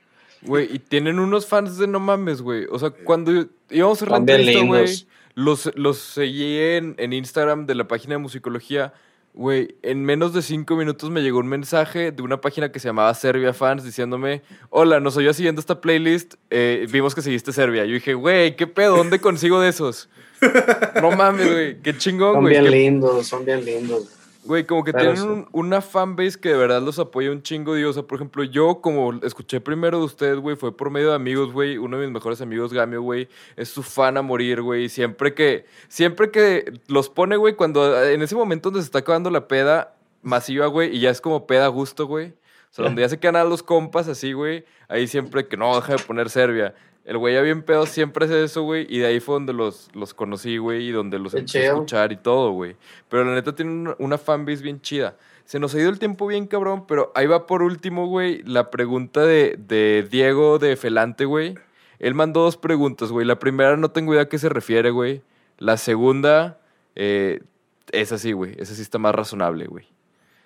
Güey, 0.43 0.75
y 0.75 0.79
tienen 0.79 1.19
unos 1.19 1.47
fans 1.47 1.79
de 1.79 1.87
no 1.87 2.01
mames, 2.01 2.43
güey. 2.43 2.67
O 2.71 2.79
sea, 2.79 2.91
cuando 2.91 3.47
íbamos 3.71 4.03
a 4.03 4.17
entrevista, 4.17 4.65
güey, 4.65 5.07
los, 5.35 5.71
los 5.75 5.99
seguí 5.99 6.59
en, 6.59 6.95
en 6.99 7.13
Instagram 7.13 7.67
de 7.67 7.75
la 7.75 7.89
página 7.89 8.15
de 8.15 8.19
musicología. 8.19 8.93
Güey, 9.37 9.75
en 9.83 10.05
menos 10.05 10.33
de 10.33 10.43
cinco 10.43 10.77
minutos 10.77 11.11
me 11.11 11.21
llegó 11.21 11.41
un 11.41 11.49
mensaje 11.49 12.13
de 12.13 12.23
una 12.23 12.41
página 12.41 12.71
que 12.71 12.79
se 12.79 12.87
llamaba 12.87 13.13
Serbia 13.15 13.53
Fans 13.53 13.83
diciéndome, 13.83 14.43
hola, 14.71 15.01
nos 15.01 15.17
oyó 15.17 15.35
siguiendo 15.35 15.59
esta 15.61 15.81
playlist, 15.81 16.35
eh, 16.51 16.87
vimos 16.93 17.17
que 17.17 17.21
seguiste 17.23 17.53
Serbia. 17.53 17.85
Yo 17.85 17.95
dije, 17.95 18.15
güey, 18.15 18.55
¿qué 18.55 18.69
pedo? 18.69 18.97
¿Dónde 18.97 19.19
consigo 19.21 19.61
de 19.61 19.69
esos? 19.71 20.09
No 21.03 21.11
mames, 21.11 21.51
güey, 21.51 21.81
qué 21.83 21.97
chingón, 21.97 22.35
Son 22.35 22.43
güey. 22.43 22.53
bien 22.53 22.65
qué 22.65 22.71
lindos, 22.71 23.27
son 23.27 23.45
bien 23.45 23.65
lindos. 23.65 24.09
Güey, 24.45 24.65
como 24.65 24.85
que 24.85 24.93
Pero 24.93 25.15
tienen 25.15 25.31
un- 25.31 25.49
una 25.53 25.81
fanbase 25.81 26.39
que 26.39 26.51
de 26.51 26.57
verdad 26.59 26.83
los 26.83 26.99
apoya 26.99 27.31
un 27.31 27.43
chingo, 27.43 27.75
Dios. 27.75 27.91
O 27.91 27.93
sea, 27.95 28.03
por 28.07 28.17
ejemplo, 28.17 28.45
yo 28.45 28.81
como 28.83 29.13
escuché 29.23 29.61
primero 29.61 29.99
de 29.99 30.05
ustedes, 30.05 30.39
güey, 30.39 30.55
fue 30.57 30.77
por 30.77 30.91
medio 30.91 31.09
de 31.11 31.15
amigos, 31.15 31.53
güey. 31.53 31.79
Uno 31.79 31.99
de 31.99 32.05
mis 32.07 32.13
mejores 32.15 32.41
amigos, 32.43 32.73
Gamio, 32.73 33.01
güey, 33.01 33.29
es 33.57 33.71
su 33.71 33.83
fan 33.83 34.17
a 34.19 34.23
morir, 34.23 34.61
güey. 34.61 34.89
Siempre 34.91 35.33
que, 35.35 35.65
siempre 35.89 36.31
que 36.31 36.73
los 36.89 37.09
pone, 37.09 37.37
güey, 37.37 37.55
cuando 37.55 38.03
en 38.05 38.21
ese 38.23 38.35
momento 38.35 38.71
donde 38.71 38.83
se 38.83 38.87
está 38.87 38.99
acabando 38.99 39.31
la 39.31 39.49
peda 39.49 39.95
masiva, 40.23 40.67
güey, 40.67 40.95
y 40.95 41.01
ya 41.01 41.11
es 41.11 41.21
como 41.23 41.47
peda 41.47 41.65
a 41.65 41.69
gusto, 41.69 42.07
güey. 42.07 42.29
O 42.29 42.75
sea, 42.77 42.85
donde 42.85 43.03
ya 43.03 43.09
se 43.09 43.19
quedan 43.21 43.37
a 43.37 43.45
los 43.45 43.63
compas 43.63 44.09
así, 44.09 44.33
güey, 44.33 44.65
ahí 44.89 45.07
siempre 45.07 45.47
que 45.47 45.57
no, 45.57 45.75
deja 45.77 45.95
de 45.95 46.03
poner 46.03 46.29
Serbia. 46.29 46.75
El 47.05 47.19
güey 47.19 47.35
ya 47.35 47.43
bien 47.43 47.63
pedo 47.63 47.85
siempre 47.85 48.25
hace 48.25 48.45
eso, 48.45 48.63
güey, 48.63 48.87
y 48.89 48.99
de 48.99 49.07
ahí 49.07 49.21
fue 49.21 49.35
donde 49.35 49.53
los, 49.53 49.91
los 49.93 50.15
conocí, 50.15 50.57
güey, 50.57 50.89
y 50.89 50.91
donde 50.91 51.19
los 51.19 51.35
empecé 51.35 51.67
a 51.67 51.73
escuchar 51.73 52.13
y 52.13 52.17
todo, 52.17 52.53
güey. 52.53 52.77
Pero 53.11 53.25
la 53.25 53.35
neta 53.35 53.55
tiene 53.55 53.73
una, 53.73 53.97
una 53.99 54.19
fanbase 54.19 54.63
bien 54.63 54.81
chida. 54.81 55.17
Se 55.45 55.59
nos 55.59 55.75
ha 55.75 55.81
ido 55.81 55.91
el 55.91 55.99
tiempo 55.99 56.27
bien 56.27 56.47
cabrón, 56.47 56.87
pero 56.87 57.13
ahí 57.15 57.27
va 57.27 57.47
por 57.47 57.63
último, 57.63 58.07
güey, 58.07 58.43
la 58.45 58.71
pregunta 58.71 59.21
de, 59.27 59.57
de 59.59 60.09
Diego 60.11 60.59
de 60.59 60.77
Felante, 60.77 61.27
güey. 61.27 61.55
Él 61.99 62.15
mandó 62.15 62.41
dos 62.41 62.57
preguntas, 62.57 63.11
güey. 63.13 63.27
La 63.27 63.39
primera 63.39 63.77
no 63.77 63.91
tengo 63.91 64.15
idea 64.15 64.23
a 64.23 64.29
qué 64.29 64.39
se 64.39 64.49
refiere, 64.49 64.91
güey. 64.91 65.23
La 65.59 65.77
segunda, 65.77 66.59
eh, 66.95 67.43
es 67.93 68.13
así, 68.13 68.33
güey. 68.33 68.55
Esa 68.59 68.75
sí 68.75 68.83
está 68.83 68.99
más 68.99 69.15
razonable, 69.15 69.67
güey. 69.67 69.87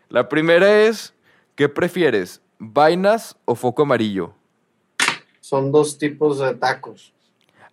La 0.08 0.28
primera 0.28 0.82
es, 0.82 1.14
¿qué 1.54 1.68
prefieres? 1.68 2.42
¿Vainas 2.58 3.36
o 3.44 3.54
foco 3.54 3.82
amarillo? 3.82 4.34
Son 5.48 5.72
dos 5.72 5.96
tipos 5.96 6.40
de 6.40 6.54
tacos. 6.56 7.10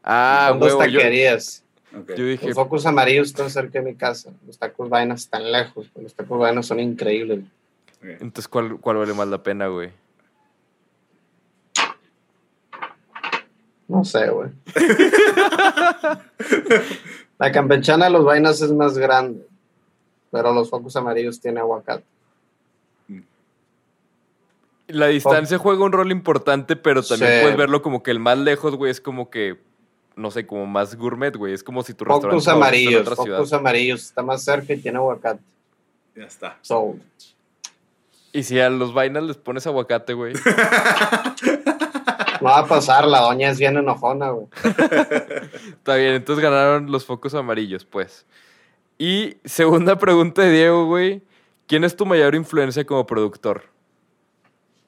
Ah, 0.02 0.48
Son 0.52 0.60
dos 0.62 0.72
yo, 0.72 0.78
taquerías. 0.78 1.62
Ok. 1.94 2.14
yo 2.16 2.26
dije, 2.26 2.48
Los 2.48 2.56
focos 2.56 2.86
amarillos 2.86 3.28
están 3.28 3.50
cerca 3.50 3.80
de 3.80 3.86
mi 3.86 3.96
casa. 3.96 4.32
Los 4.48 4.58
tacos 4.58 4.88
vainas 4.88 5.24
están 5.24 5.52
lejos. 5.52 5.86
pero 5.94 6.04
Los 6.04 6.14
tacos 6.14 6.40
vainas 6.40 6.66
son 6.66 6.80
increíbles. 6.80 7.40
Ok. 7.98 8.06
entonces, 8.22 8.48
¿cuál, 8.48 8.80
¿cuál 8.80 8.96
vale 8.96 9.14
más 9.14 9.28
la 9.28 9.44
pena, 9.44 9.68
güey? 9.68 9.92
No 13.90 14.06
sé, 14.06 14.30
güey. 14.30 14.52
La 17.38 17.52
campechana 17.52 18.06
de 18.06 18.12
los 18.12 18.24
vainas 18.24 18.62
es 18.62 18.72
más 18.72 18.98
grande. 18.98 19.46
Pero 20.32 20.54
los 20.54 20.70
focos 20.70 20.96
amarillos 20.96 21.42
tiene 21.42 21.60
aguacate. 21.60 22.06
La 24.88 25.08
distancia 25.08 25.58
juega 25.58 25.84
un 25.84 25.92
rol 25.92 26.12
importante, 26.12 26.76
pero 26.76 27.02
también 27.04 27.32
Sí. 27.32 27.38
puedes 27.42 27.58
verlo 27.58 27.82
como 27.82 28.04
que 28.04 28.12
el 28.12 28.20
más 28.20 28.38
lejos, 28.38 28.76
güey, 28.76 28.92
es 28.92 29.02
como 29.02 29.30
que, 29.32 29.58
no 30.16 30.30
sé, 30.32 30.46
como 30.46 30.66
más 30.68 30.96
gourmet, 30.96 31.36
güey. 31.36 31.54
Es 31.54 31.64
como 31.64 31.82
si 31.84 31.94
tu 31.94 32.06
restaurante 32.06 32.28
favorito 32.28 32.40
está 32.40 32.52
en 32.52 32.58
amarillos. 32.58 33.02
otra 33.02 33.16
ciudad. 33.24 33.38
Focos 33.38 33.54
amarillos. 33.54 34.04
Está 34.04 34.22
más 34.22 34.44
cerca 34.44 34.74
y 34.74 34.78
tiene 34.78 34.98
aguacate. 34.98 35.42
Ya 36.16 36.24
está. 36.26 36.58
So, 36.62 36.96
Y 38.32 38.44
si 38.44 38.60
a 38.60 38.70
los 38.70 38.94
vainas 38.94 39.24
les 39.24 39.38
pones 39.38 39.66
aguacate, 39.66 40.14
güey. 40.14 40.34
no 42.42 42.50
va 42.50 42.60
a 42.60 42.68
pasar. 42.68 43.08
La 43.08 43.22
doña 43.22 43.50
es 43.50 43.60
bien 43.60 43.78
enojona, 43.78 44.30
güey. 44.32 44.48
Está 44.64 45.96
bien, 45.96 46.14
entonces 46.14 46.44
ganaron 46.44 46.92
los 46.92 47.06
focos 47.06 47.34
amarillos, 47.34 47.86
pues. 47.86 48.26
Y 48.98 49.38
segunda 49.46 49.98
pregunta 49.98 50.42
de 50.42 50.52
Diego, 50.52 50.86
güey. 50.86 51.22
¿Quién 51.68 51.84
es 51.84 51.96
tu 51.96 52.06
mayor 52.06 52.36
influencia 52.36 52.86
como 52.86 53.06
productor? 53.08 53.64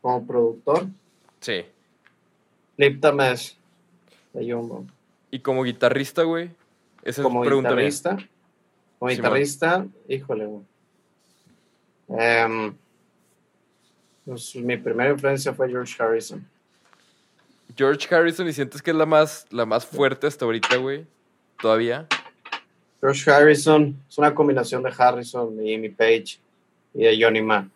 Como 0.07 0.25
productor, 0.25 0.87
Sí. 1.41 1.65
Flip 2.77 3.01
Tamesh 3.01 3.57
de 4.31 4.49
Jumbo. 4.53 4.85
Y 5.31 5.39
como 5.39 5.63
guitarrista, 5.65 6.23
güey. 6.23 6.49
Esa 7.03 7.21
Como 7.23 7.43
es 7.43 7.47
pregunta 7.47 7.71
mía. 7.71 7.75
guitarrista. 7.79 8.11
Como 8.99 9.11
Simón. 9.11 9.15
guitarrista, 9.17 9.85
híjole, 10.07 10.45
güey. 10.45 10.63
Em, 12.17 12.73
pues, 14.23 14.55
mi 14.55 14.77
primera 14.77 15.09
influencia 15.11 15.53
fue 15.53 15.67
George 15.67 16.01
Harrison. 16.01 16.47
George 17.75 18.07
Harrison, 18.15 18.47
¿y 18.47 18.53
sientes 18.53 18.81
que 18.81 18.91
es 18.91 18.97
la 18.97 19.05
más, 19.05 19.45
la 19.51 19.65
más 19.65 19.85
fuerte 19.85 20.25
hasta 20.25 20.45
ahorita, 20.45 20.77
güey? 20.77 21.05
¿Todavía? 21.61 22.07
George 23.01 23.29
Harrison 23.29 24.01
es 24.07 24.17
una 24.17 24.33
combinación 24.33 24.81
de 24.83 24.93
Harrison 24.97 25.53
y 25.65 25.75
Amy 25.75 25.89
Page 25.89 26.39
y 26.93 27.03
de 27.03 27.21
Johnny 27.21 27.41
Mann. 27.41 27.69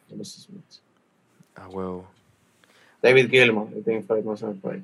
Ah, 1.55 1.67
huevo. 1.67 2.07
David 3.01 3.29
Gilmour, 3.29 3.67
Pink 3.85 4.05
Floyd, 4.05 4.23
no 4.23 4.37
se 4.37 4.45
me 4.47 4.53
puede. 4.53 4.81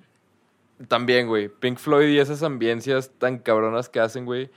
También, 0.88 1.28
güey. 1.28 1.50
Pink 1.50 1.78
Floyd 1.80 2.08
y 2.10 2.20
esas 2.20 2.44
ambiencias 2.44 3.12
tan 3.18 3.38
cabronas 3.40 3.90
que 3.90 4.00
hacen, 4.00 4.26
güey. 4.26 4.50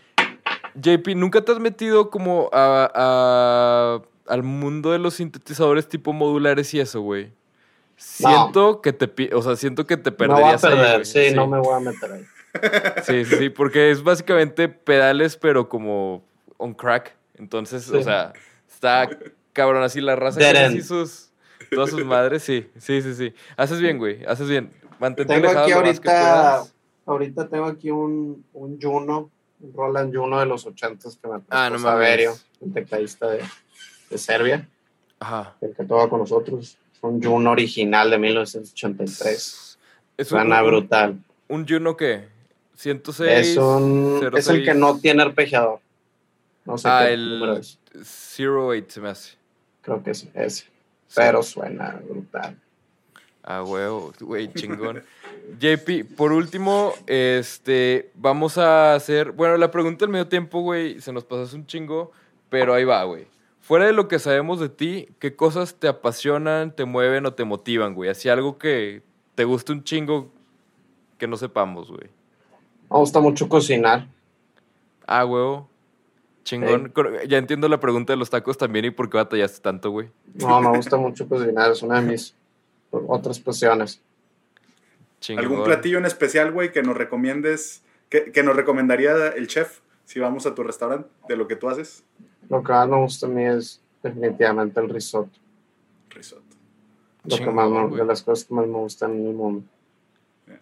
JP, 0.75 1.15
¿nunca 1.17 1.43
te 1.43 1.53
has 1.53 1.59
metido 1.61 2.11
como 2.11 2.49
a, 2.53 2.91
a- 2.95 4.03
al 4.33 4.43
mundo 4.43 4.93
de 4.93 4.99
los 4.99 5.15
sintetizadores 5.15 5.89
tipo 5.89 6.13
modulares 6.13 6.73
y 6.75 6.81
eso, 6.81 7.01
güey? 7.01 7.33
Siento 7.97 8.81
que 8.81 8.93
te, 8.93 9.35
o 9.35 9.43
sea, 9.43 9.57
siento 9.57 9.87
que 9.87 9.97
te 9.97 10.11
Me 10.11 10.17
voy 10.17 10.27
a 10.27 10.57
perderías 10.57 10.65
ahí, 10.65 10.71
perder, 10.75 11.07
sí, 11.07 11.35
no 11.35 11.47
me 11.47 11.59
voy 11.59 11.75
a 11.75 11.81
meter 11.81 12.13
ahí. 12.13 12.25
Sí, 13.05 13.25
sí, 13.25 13.37
sí, 13.37 13.49
porque 13.51 13.91
es 13.91 14.03
básicamente 14.03 14.69
pedales, 14.69 15.37
pero 15.37 15.69
como 15.69 16.25
on 16.57 16.75
crack. 16.75 17.15
Entonces, 17.39 17.89
o 17.91 18.03
sea, 18.03 18.33
está 18.69 19.09
cabrón 19.53 19.83
así 19.85 20.01
la 20.01 20.17
raza 20.17 20.41
Dead 20.41 20.73
que 20.73 20.83
sus, 20.83 21.30
todas 21.71 21.91
sus 21.91 22.05
madres, 22.05 22.43
sí, 22.43 22.69
sí, 22.79 23.03
sí, 23.03 23.15
sí. 23.15 23.35
Haces 23.57 23.81
bien, 23.81 23.99
güey, 23.99 24.25
haces 24.25 24.49
bien. 24.49 24.71
Mantente 24.99 25.33
Tengo 25.35 25.49
aquí 25.59 25.73
ahorita, 25.73 26.65
ahorita 27.07 27.49
tengo 27.49 27.67
aquí 27.67 27.91
un, 27.91 28.45
un 28.53 28.79
Juno, 28.81 29.31
un 29.61 29.73
Roland 29.75 30.15
Juno 30.15 30.39
de 30.41 30.47
los 30.47 30.67
80s 30.67 31.19
que 31.21 31.29
me 31.29 31.41
Ah, 31.51 31.71
no 31.71 31.79
mames. 31.79 31.83
Saverio, 31.83 32.35
un 32.61 32.73
tecladista 32.73 33.29
de, 33.29 33.43
de 34.11 34.19
Serbia, 34.19 34.69
Ajá. 35.21 35.57
el 35.61 35.75
que 35.75 35.85
toca 35.85 36.09
con 36.09 36.21
nosotros. 36.21 36.77
Es 36.93 36.99
un 37.03 37.23
Juno 37.23 37.51
original 37.53 38.11
de 38.11 38.19
1983. 38.19 39.79
Es 40.19 40.33
un, 40.33 40.39
Suena 40.39 40.63
un, 40.63 40.69
brutal. 40.69 41.19
un 41.49 41.67
Juno 41.67 41.97
que 41.97 42.29
106. 42.77 43.31
Es, 43.49 43.57
un, 43.57 44.21
es 44.37 44.49
el 44.49 44.57
06. 44.57 44.65
que 44.69 44.75
no 44.75 44.99
tiene 44.99 45.23
arpegiador. 45.23 45.81
No 46.67 46.77
sé 46.77 46.89
Ah, 46.91 47.07
qué 47.09 47.17
número 47.17 47.55
el 47.55 47.61
es. 47.61 47.79
08 48.39 48.87
se 48.91 49.01
me 49.01 49.09
hace. 49.09 49.37
Creo 49.81 50.03
que 50.03 50.11
es 50.11 50.27
ese. 50.35 50.65
Pero 51.15 51.43
suena 51.43 52.01
brutal. 52.09 52.57
Ah, 53.43 53.63
huevo, 53.63 54.13
güey, 54.21 54.53
chingón. 54.53 55.03
JP, 55.59 56.15
por 56.17 56.33
último, 56.33 56.93
este, 57.07 58.11
vamos 58.15 58.59
a 58.59 58.95
hacer, 58.95 59.33
bueno, 59.33 59.57
la 59.57 59.71
pregunta 59.71 60.05
del 60.05 60.13
medio 60.13 60.29
tiempo, 60.29 60.61
güey, 60.61 61.01
se 61.01 61.13
nos 61.13 61.25
pasó 61.25 61.57
un 61.57 61.67
chingo, 61.67 62.13
pero 62.49 62.75
ahí 62.75 62.85
va, 62.85 63.03
güey. 63.05 63.27
Fuera 63.61 63.87
de 63.87 63.93
lo 63.93 64.09
que 64.09 64.19
sabemos 64.19 64.61
de 64.61 64.69
ti, 64.69 65.09
¿qué 65.19 65.35
cosas 65.35 65.75
te 65.77 65.89
apasionan, 65.89 66.75
te 66.75 66.85
mueven 66.85 67.27
o 67.27 67.33
te 67.33 67.45
motivan, 67.45 67.95
güey? 67.95 68.11
Así 68.11 68.29
algo 68.29 68.59
que 68.59 69.03
te 69.35 69.45
guste 69.45 69.73
un 69.73 69.85
chingo 69.85 70.31
que 71.19 71.27
no 71.27 71.37
sepamos, 71.37 71.89
güey. 71.89 72.09
Me 72.91 72.99
gusta 72.99 73.21
mucho 73.21 73.49
cocinar. 73.49 74.09
Ah, 75.07 75.25
huevo. 75.25 75.69
Chingón. 76.45 76.93
Ya 77.29 77.39
entiendo 77.39 77.69
la 77.69 77.79
pregunta 77.81 78.13
de 78.13 78.17
los 78.17 78.31
tacos 78.31 78.57
también 78.59 78.87
y 78.87 78.91
por 78.91 79.09
qué 79.11 79.19
batallaste 79.19 79.61
tanto, 79.61 79.91
güey. 79.91 80.09
No, 80.35 80.61
me 80.61 80.77
gusta 80.77 80.97
mucho 80.97 81.29
cocinar. 81.29 81.71
Es 81.73 81.83
una 81.83 82.01
de 82.01 82.07
mis 82.11 82.35
otras 82.91 83.39
pasiones. 83.39 84.01
Chingón. 85.21 85.45
¿Algún 85.45 85.65
platillo 85.65 85.99
en 85.99 86.07
especial, 86.07 86.51
güey, 86.53 86.73
que 86.73 86.83
nos 86.83 86.97
recomiendes, 86.97 87.83
que, 88.09 88.33
que 88.33 88.43
nos 88.43 88.57
recomendaría 88.57 89.29
el 89.29 89.47
chef 89.49 89.81
si 90.05 90.19
vamos 90.19 90.47
a 90.47 90.55
tu 90.55 90.63
restaurante, 90.63 91.09
de 91.29 91.37
lo 91.37 91.47
que 91.47 91.57
tú 91.57 91.69
haces? 91.69 92.03
Lo 92.49 92.63
que 92.63 92.73
más 92.73 92.89
me 92.89 92.97
gusta 92.97 93.27
a 93.27 93.29
mí 93.29 93.45
es 93.45 93.81
definitivamente 94.03 94.81
el 94.81 94.89
risotto. 94.89 95.39
Risotto. 96.09 96.43
Lo 97.25 97.37
que 97.37 97.51
más 97.51 97.71
me- 97.71 97.97
de 97.97 98.05
las 98.05 98.23
cosas 98.23 98.47
que 98.47 98.55
más 98.55 98.67
me 98.67 98.79
gustan 98.79 99.13
en 99.13 99.27
el 99.29 99.35
mundo. 99.35 99.63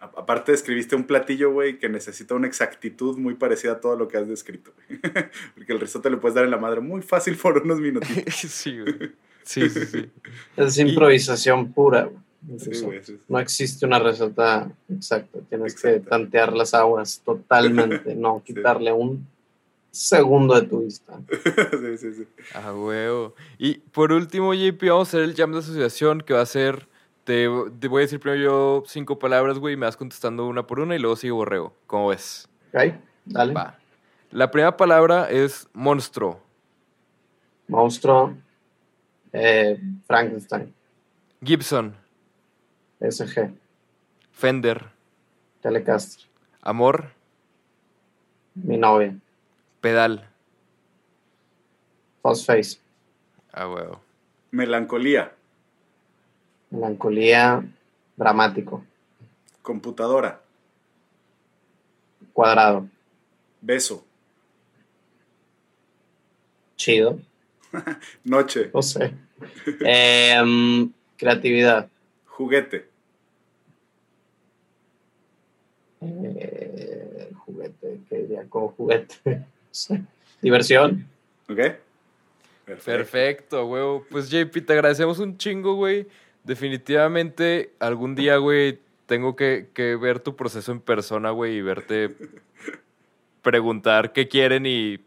A- 0.01 0.12
Aparte, 0.16 0.53
escribiste 0.53 0.96
un 0.96 1.05
platillo, 1.05 1.53
güey, 1.53 1.79
que 1.79 1.88
necesita 1.88 2.35
una 2.35 2.46
exactitud 2.46 3.16
muy 3.16 3.35
parecida 3.35 3.72
a 3.72 3.81
todo 3.81 3.96
lo 3.96 4.09
que 4.09 4.16
has 4.18 4.29
descrito. 4.29 4.72
güey. 4.88 5.01
Porque 5.55 5.72
el 5.72 5.81
risotto 5.81 6.11
le 6.11 6.16
puedes 6.18 6.35
dar 6.35 6.44
en 6.44 6.51
la 6.51 6.59
madre 6.59 6.81
muy 6.81 7.03
fácil 7.03 7.37
por 7.37 7.59
unos 7.59 7.81
minutitos. 7.81 8.35
sí, 8.37 8.79
güey. 8.81 9.12
Sí, 9.44 9.68
sí, 9.70 9.87
sí. 9.87 10.11
Es 10.57 10.77
Y- 10.79 10.83
improvisación 10.83 11.72
pura. 11.72 12.05
güey, 12.05 12.16
el 12.53 12.61
Sí, 12.61 12.70
risotto. 12.70 12.87
güey, 12.88 13.05
sí, 13.05 13.12
sí. 13.16 13.22
No 13.29 13.38
existe 13.40 13.87
una 13.87 13.98
receta 13.98 14.70
exacta. 14.88 15.38
Tienes 15.48 15.74
que 15.81 16.01
tantear 16.01 16.53
las 16.53 16.74
aguas 16.74 17.20
totalmente. 17.24 18.14
No 18.14 18.42
quitarle 18.44 18.92
un 18.92 19.27
segundo 19.90 20.55
de 20.61 20.66
tu 20.68 20.85
vista. 20.85 21.18
sí, 21.31 21.98
sí, 21.98 22.12
sí. 22.14 22.27
Ah, 22.55 22.72
huevo. 22.74 23.35
Y 23.59 23.79
por 23.79 24.12
último, 24.12 24.53
JP, 24.55 24.83
vamos 24.88 25.09
a 25.09 25.11
hacer 25.11 25.22
el 25.22 25.35
jam 25.35 25.53
de 25.53 25.59
asociación 25.59 26.20
que 26.20 26.35
va 26.35 26.42
a 26.42 26.46
ser. 26.46 26.87
Te, 27.28 27.46
te 27.78 27.88
voy 27.88 28.00
a 28.00 28.04
decir 28.06 28.18
primero 28.20 28.42
yo 28.42 28.82
cinco 28.86 29.18
palabras, 29.18 29.58
güey, 29.58 29.74
y 29.74 29.76
me 29.76 29.84
vas 29.84 29.98
contestando 29.98 30.46
una 30.46 30.66
por 30.66 30.80
una 30.80 30.96
y 30.96 30.98
luego 30.98 31.14
sigue 31.14 31.32
borrego. 31.32 31.74
¿Cómo 31.86 32.08
ves? 32.08 32.48
¿Ok? 32.72 32.94
Dale. 33.26 33.52
Va. 33.52 33.78
La 34.31 34.50
primera 34.50 34.74
palabra 34.79 35.29
es 35.29 35.68
monstruo. 35.74 36.40
Monstruo. 37.66 38.35
eh, 39.35 39.79
Frankenstein. 40.06 40.74
Gibson. 41.44 41.94
SG. 42.98 43.52
Fender. 44.33 44.87
Telecaster. 45.60 46.24
Amor. 46.62 47.10
Mi 48.54 48.79
novia. 48.79 49.14
Pedal. 49.83 50.26
Face. 52.22 52.79
Ah, 53.52 53.68
huevo. 53.68 54.00
Melancolía, 54.50 55.35
Melancolía. 56.71 57.64
Dramático. 58.16 58.85
computadora, 59.62 60.40
Cuadrado. 62.33 62.88
beso, 63.60 64.04
Chido. 66.77 67.19
noche, 68.25 68.71
No 68.75 68.83
sé. 68.83 69.14
Em, 69.81 70.90
Creatividad. 71.16 71.88
Juguete. 72.27 72.88
Eh, 76.00 77.31
juguete, 77.44 78.00
¿qué 78.08 78.16
diría 78.19 78.44
como 78.48 78.69
juguete? 78.69 79.14
No 79.69 79.75
sé. 79.75 80.02
Diversión. 80.40 81.06
¿Ok? 81.48 81.58
Perfecto, 82.64 83.66
güey. 83.66 84.00
Pues 84.10 84.31
JP, 84.31 84.64
te 84.66 84.73
agradecemos 84.73 85.19
un 85.19 85.37
chingo, 85.37 85.75
güey. 85.75 86.06
Definitivamente 86.49 87.75
algún 87.79 88.15
día, 88.15 88.38
güey, 88.38 88.79
tengo 89.05 89.37
que, 89.37 89.69
que 89.75 89.96
ver 89.96 90.19
tu 90.19 90.35
proceso 90.35 90.73
en 90.73 90.81
persona, 90.81 91.29
güey, 91.29 91.57
y 91.57 91.61
verte 91.61 92.17
preguntar 93.42 94.15
qué 94.15 94.29
quieren 94.29 94.65
y 94.65 94.99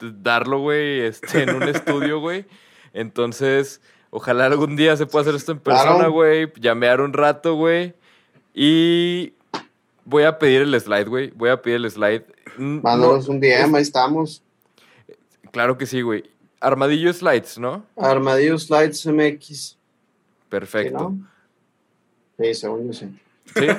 darlo, 0.00 0.58
güey, 0.58 1.02
este, 1.02 1.44
en 1.44 1.54
un 1.54 1.62
estudio, 1.68 2.18
güey. 2.18 2.46
Entonces, 2.92 3.80
ojalá 4.10 4.46
algún 4.46 4.74
día 4.74 4.96
se 4.96 5.06
pueda 5.06 5.22
hacer 5.22 5.36
esto 5.36 5.52
en 5.52 5.60
persona, 5.60 6.08
güey. 6.08 6.52
Llamear 6.58 7.00
un 7.00 7.12
rato, 7.12 7.54
güey. 7.54 7.94
Y 8.52 9.34
voy 10.04 10.24
a 10.24 10.36
pedir 10.36 10.62
el 10.62 10.80
slide, 10.80 11.06
güey. 11.06 11.30
Voy 11.30 11.50
a 11.50 11.62
pedir 11.62 11.76
el 11.76 11.88
slide. 11.88 12.24
Mm, 12.56 12.80
Mándanos 12.82 13.28
no, 13.28 13.34
un 13.34 13.40
DM, 13.40 13.72
ahí 13.72 13.82
estamos. 13.82 14.42
Claro 15.52 15.78
que 15.78 15.86
sí, 15.86 16.00
güey. 16.00 16.24
Armadillo 16.58 17.12
Slides, 17.12 17.56
¿no? 17.56 17.86
Armadillo 17.96 18.58
Slides 18.58 19.06
MX. 19.06 19.77
¿Sí, 20.48 20.50
Perfecto. 20.50 20.98
no? 20.98 21.28
Sí, 22.38 22.54
según 22.54 22.86
yo 22.88 22.92
sí. 22.92 23.06
¿Sí? 23.54 23.66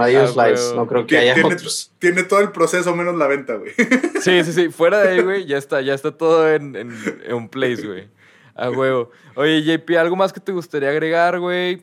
Ah, 0.00 0.52
no 0.74 0.86
creo 0.86 1.06
que 1.06 1.18
haya 1.18 1.34
Tiene, 1.34 1.54
otros. 1.54 1.92
tiene 1.98 2.22
todo 2.24 2.40
el 2.40 2.50
proceso 2.50 2.94
menos 2.96 3.16
la 3.16 3.26
venta, 3.26 3.54
güey. 3.56 3.72
Sí, 4.20 4.42
sí, 4.44 4.52
sí. 4.52 4.68
Fuera 4.70 5.00
de 5.00 5.08
ahí, 5.10 5.20
güey, 5.22 5.46
ya 5.46 5.58
está, 5.58 5.80
ya 5.80 5.94
está 5.94 6.12
todo 6.16 6.52
en, 6.52 6.74
en, 6.76 6.92
en 7.24 7.34
un 7.34 7.48
place, 7.48 7.86
güey. 7.86 8.08
A 8.54 8.70
huevo. 8.70 9.10
Oye, 9.36 9.62
JP, 9.62 9.90
¿algo 9.98 10.16
más 10.16 10.32
que 10.32 10.40
te 10.40 10.52
gustaría 10.52 10.90
agregar, 10.90 11.38
güey? 11.40 11.82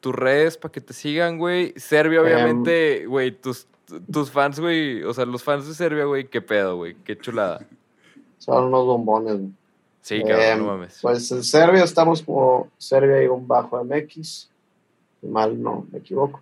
Tus 0.00 0.14
redes 0.14 0.56
para 0.58 0.72
que 0.72 0.80
te 0.80 0.92
sigan, 0.92 1.38
güey. 1.38 1.72
Serbia, 1.76 2.18
Em. 2.20 2.24
obviamente, 2.26 3.06
güey, 3.06 3.30
tus, 3.32 3.66
tus 4.12 4.30
fans, 4.30 4.58
güey. 4.60 5.02
O 5.04 5.14
sea, 5.14 5.24
los 5.26 5.42
fans 5.42 5.66
de 5.68 5.74
Serbia, 5.74 6.04
güey, 6.04 6.28
qué 6.28 6.40
pedo, 6.42 6.76
güey. 6.76 6.96
Qué 7.04 7.16
chulada. 7.16 7.66
Son 8.38 8.64
unos 8.64 8.84
bombones. 8.86 9.36
güey. 9.36 9.50
Sí, 10.02 10.20
cabrón, 10.20 10.40
Em, 10.40 10.58
no 10.58 10.64
mames. 10.66 10.98
Pues 11.02 11.30
en 11.30 11.42
Serbia 11.44 11.84
estamos 11.84 12.22
como 12.22 12.68
Serbia 12.78 13.22
y 13.22 13.26
un 13.26 13.46
bajo 13.46 13.82
MX. 13.84 14.48
Mal 15.22 15.60
no 15.60 15.86
me 15.90 15.98
equivoco. 15.98 16.40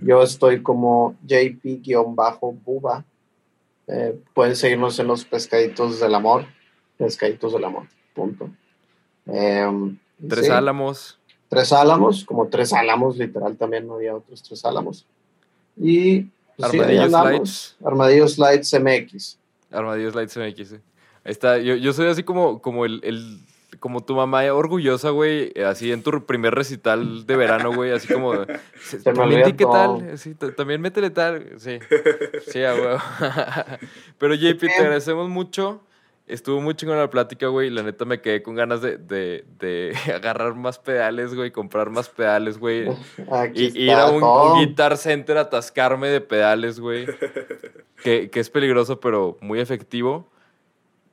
Yo 0.00 0.22
estoy 0.22 0.62
como 0.62 1.14
JP-Buba. 1.26 3.04
Eh, 3.86 4.18
pueden 4.34 4.56
seguirnos 4.56 4.98
en 4.98 5.06
los 5.06 5.24
pescaditos 5.24 6.00
del 6.00 6.14
amor. 6.14 6.44
Pescaditos 6.98 7.52
del 7.52 7.64
amor. 7.64 7.86
Punto. 8.14 8.50
Em, 9.26 9.98
Tres 10.28 10.46
sí, 10.46 10.50
Álamos. 10.52 11.18
Tres 11.48 11.70
álamos, 11.72 12.24
como 12.24 12.48
tres 12.48 12.72
álamos, 12.72 13.18
literal 13.18 13.56
también 13.58 13.86
no 13.86 13.96
había 13.96 14.16
otros 14.16 14.42
tres 14.42 14.64
álamos. 14.64 15.04
Y 15.76 16.22
pues, 16.56 16.70
sí, 16.70 16.78
ahí 16.78 16.80
Armadillo 16.80 17.02
andamos. 17.02 17.50
Slides. 17.50 17.76
Armadillo 17.84 18.28
Slides 18.28 18.80
MX. 18.80 19.38
Armadillo 19.70 20.10
Slides 20.12 20.36
MX, 20.38 20.68
sí. 20.68 20.76
Está. 21.24 21.58
Yo, 21.58 21.76
yo 21.76 21.92
soy 21.92 22.06
así 22.08 22.22
como, 22.22 22.60
como 22.62 22.84
el, 22.84 23.00
el- 23.04 23.38
como 23.80 24.04
tu 24.04 24.14
mamá 24.14 24.44
orgullosa, 24.52 25.10
güey, 25.10 25.52
así 25.62 25.90
en 25.92 26.02
tu 26.02 26.24
primer 26.26 26.54
recital 26.54 27.26
de 27.26 27.36
verano, 27.36 27.72
güey, 27.72 27.90
así 27.90 28.12
como, 28.12 28.32
se- 28.82 28.98
también 29.02 29.42
di 29.44 29.52
qué 29.54 29.64
tal, 29.64 30.18
sí, 30.18 30.34
también 30.56 30.80
métele 30.80 31.10
tal, 31.10 31.46
sí, 31.56 31.78
sí, 32.46 32.62
a 32.62 32.74
huevo. 32.74 32.98
Pero 34.18 34.34
JP, 34.34 34.58
te 34.60 34.72
agradecemos 34.78 35.28
mucho, 35.28 35.80
estuvo 36.26 36.60
muy 36.60 36.74
chingona 36.74 37.00
la 37.00 37.10
plática, 37.10 37.46
güey, 37.48 37.70
la 37.70 37.82
neta 37.82 38.04
me 38.04 38.20
quedé 38.20 38.42
con 38.42 38.54
ganas 38.54 38.82
de, 38.82 38.98
de, 38.98 39.44
de 39.58 39.96
agarrar 40.14 40.54
más 40.54 40.78
pedales, 40.78 41.34
güey, 41.34 41.50
comprar 41.50 41.90
más 41.90 42.08
pedales, 42.08 42.58
güey, 42.58 42.86
y 43.54 43.84
ir 43.84 43.90
a 43.92 44.10
un, 44.10 44.22
un 44.22 44.58
Guitar 44.60 44.96
Center 44.98 45.38
a 45.38 45.42
atascarme 45.42 46.08
de 46.08 46.20
pedales, 46.20 46.78
güey. 46.78 47.06
que, 48.02 48.28
que 48.30 48.38
es 48.40 48.50
peligroso, 48.50 49.00
pero 49.00 49.38
muy 49.40 49.60
efectivo. 49.60 50.30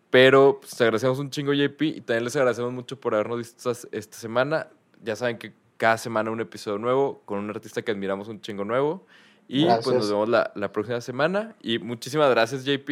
Pero 0.09 0.59
pues, 0.59 0.73
les 0.73 0.81
agradecemos 0.81 1.19
un 1.19 1.29
chingo, 1.29 1.53
JP, 1.53 1.81
y 1.81 2.01
también 2.01 2.23
les 2.23 2.35
agradecemos 2.35 2.73
mucho 2.73 2.99
por 2.99 3.13
habernos 3.13 3.37
visto 3.37 3.71
esta, 3.71 4.17
semana. 4.17 4.67
Ya 5.03 5.15
saben 5.15 5.37
que 5.37 5.53
cada 5.77 5.97
semana 5.97 6.31
un 6.31 6.41
episodio 6.41 6.77
nuevo 6.77 7.21
con 7.25 7.39
un 7.39 7.49
artista 7.49 7.81
que 7.81 7.91
admiramos 7.91 8.27
un 8.27 8.41
chingo 8.41 8.65
nuevo. 8.65 9.05
Y 9.47 9.65
pues 9.65 9.95
nos 9.95 10.09
vemos 10.09 10.29
la, 10.29 10.51
la, 10.55 10.71
próxima 10.71 11.01
semana. 11.01 11.55
Y 11.61 11.79
muchísimas 11.79 12.29
gracias, 12.29 12.63
JP. 12.65 12.91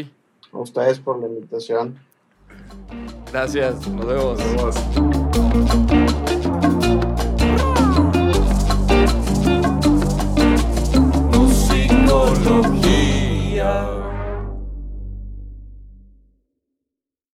A 0.52 0.58
ustedes 0.58 1.00
por 1.00 1.20
la 1.20 1.28
invitación. 1.28 2.00
Gracias, 3.32 3.88
Nos 3.88 4.06
vemos. 4.06 4.40
Nos 4.40 4.56
vemos. 4.56 5.18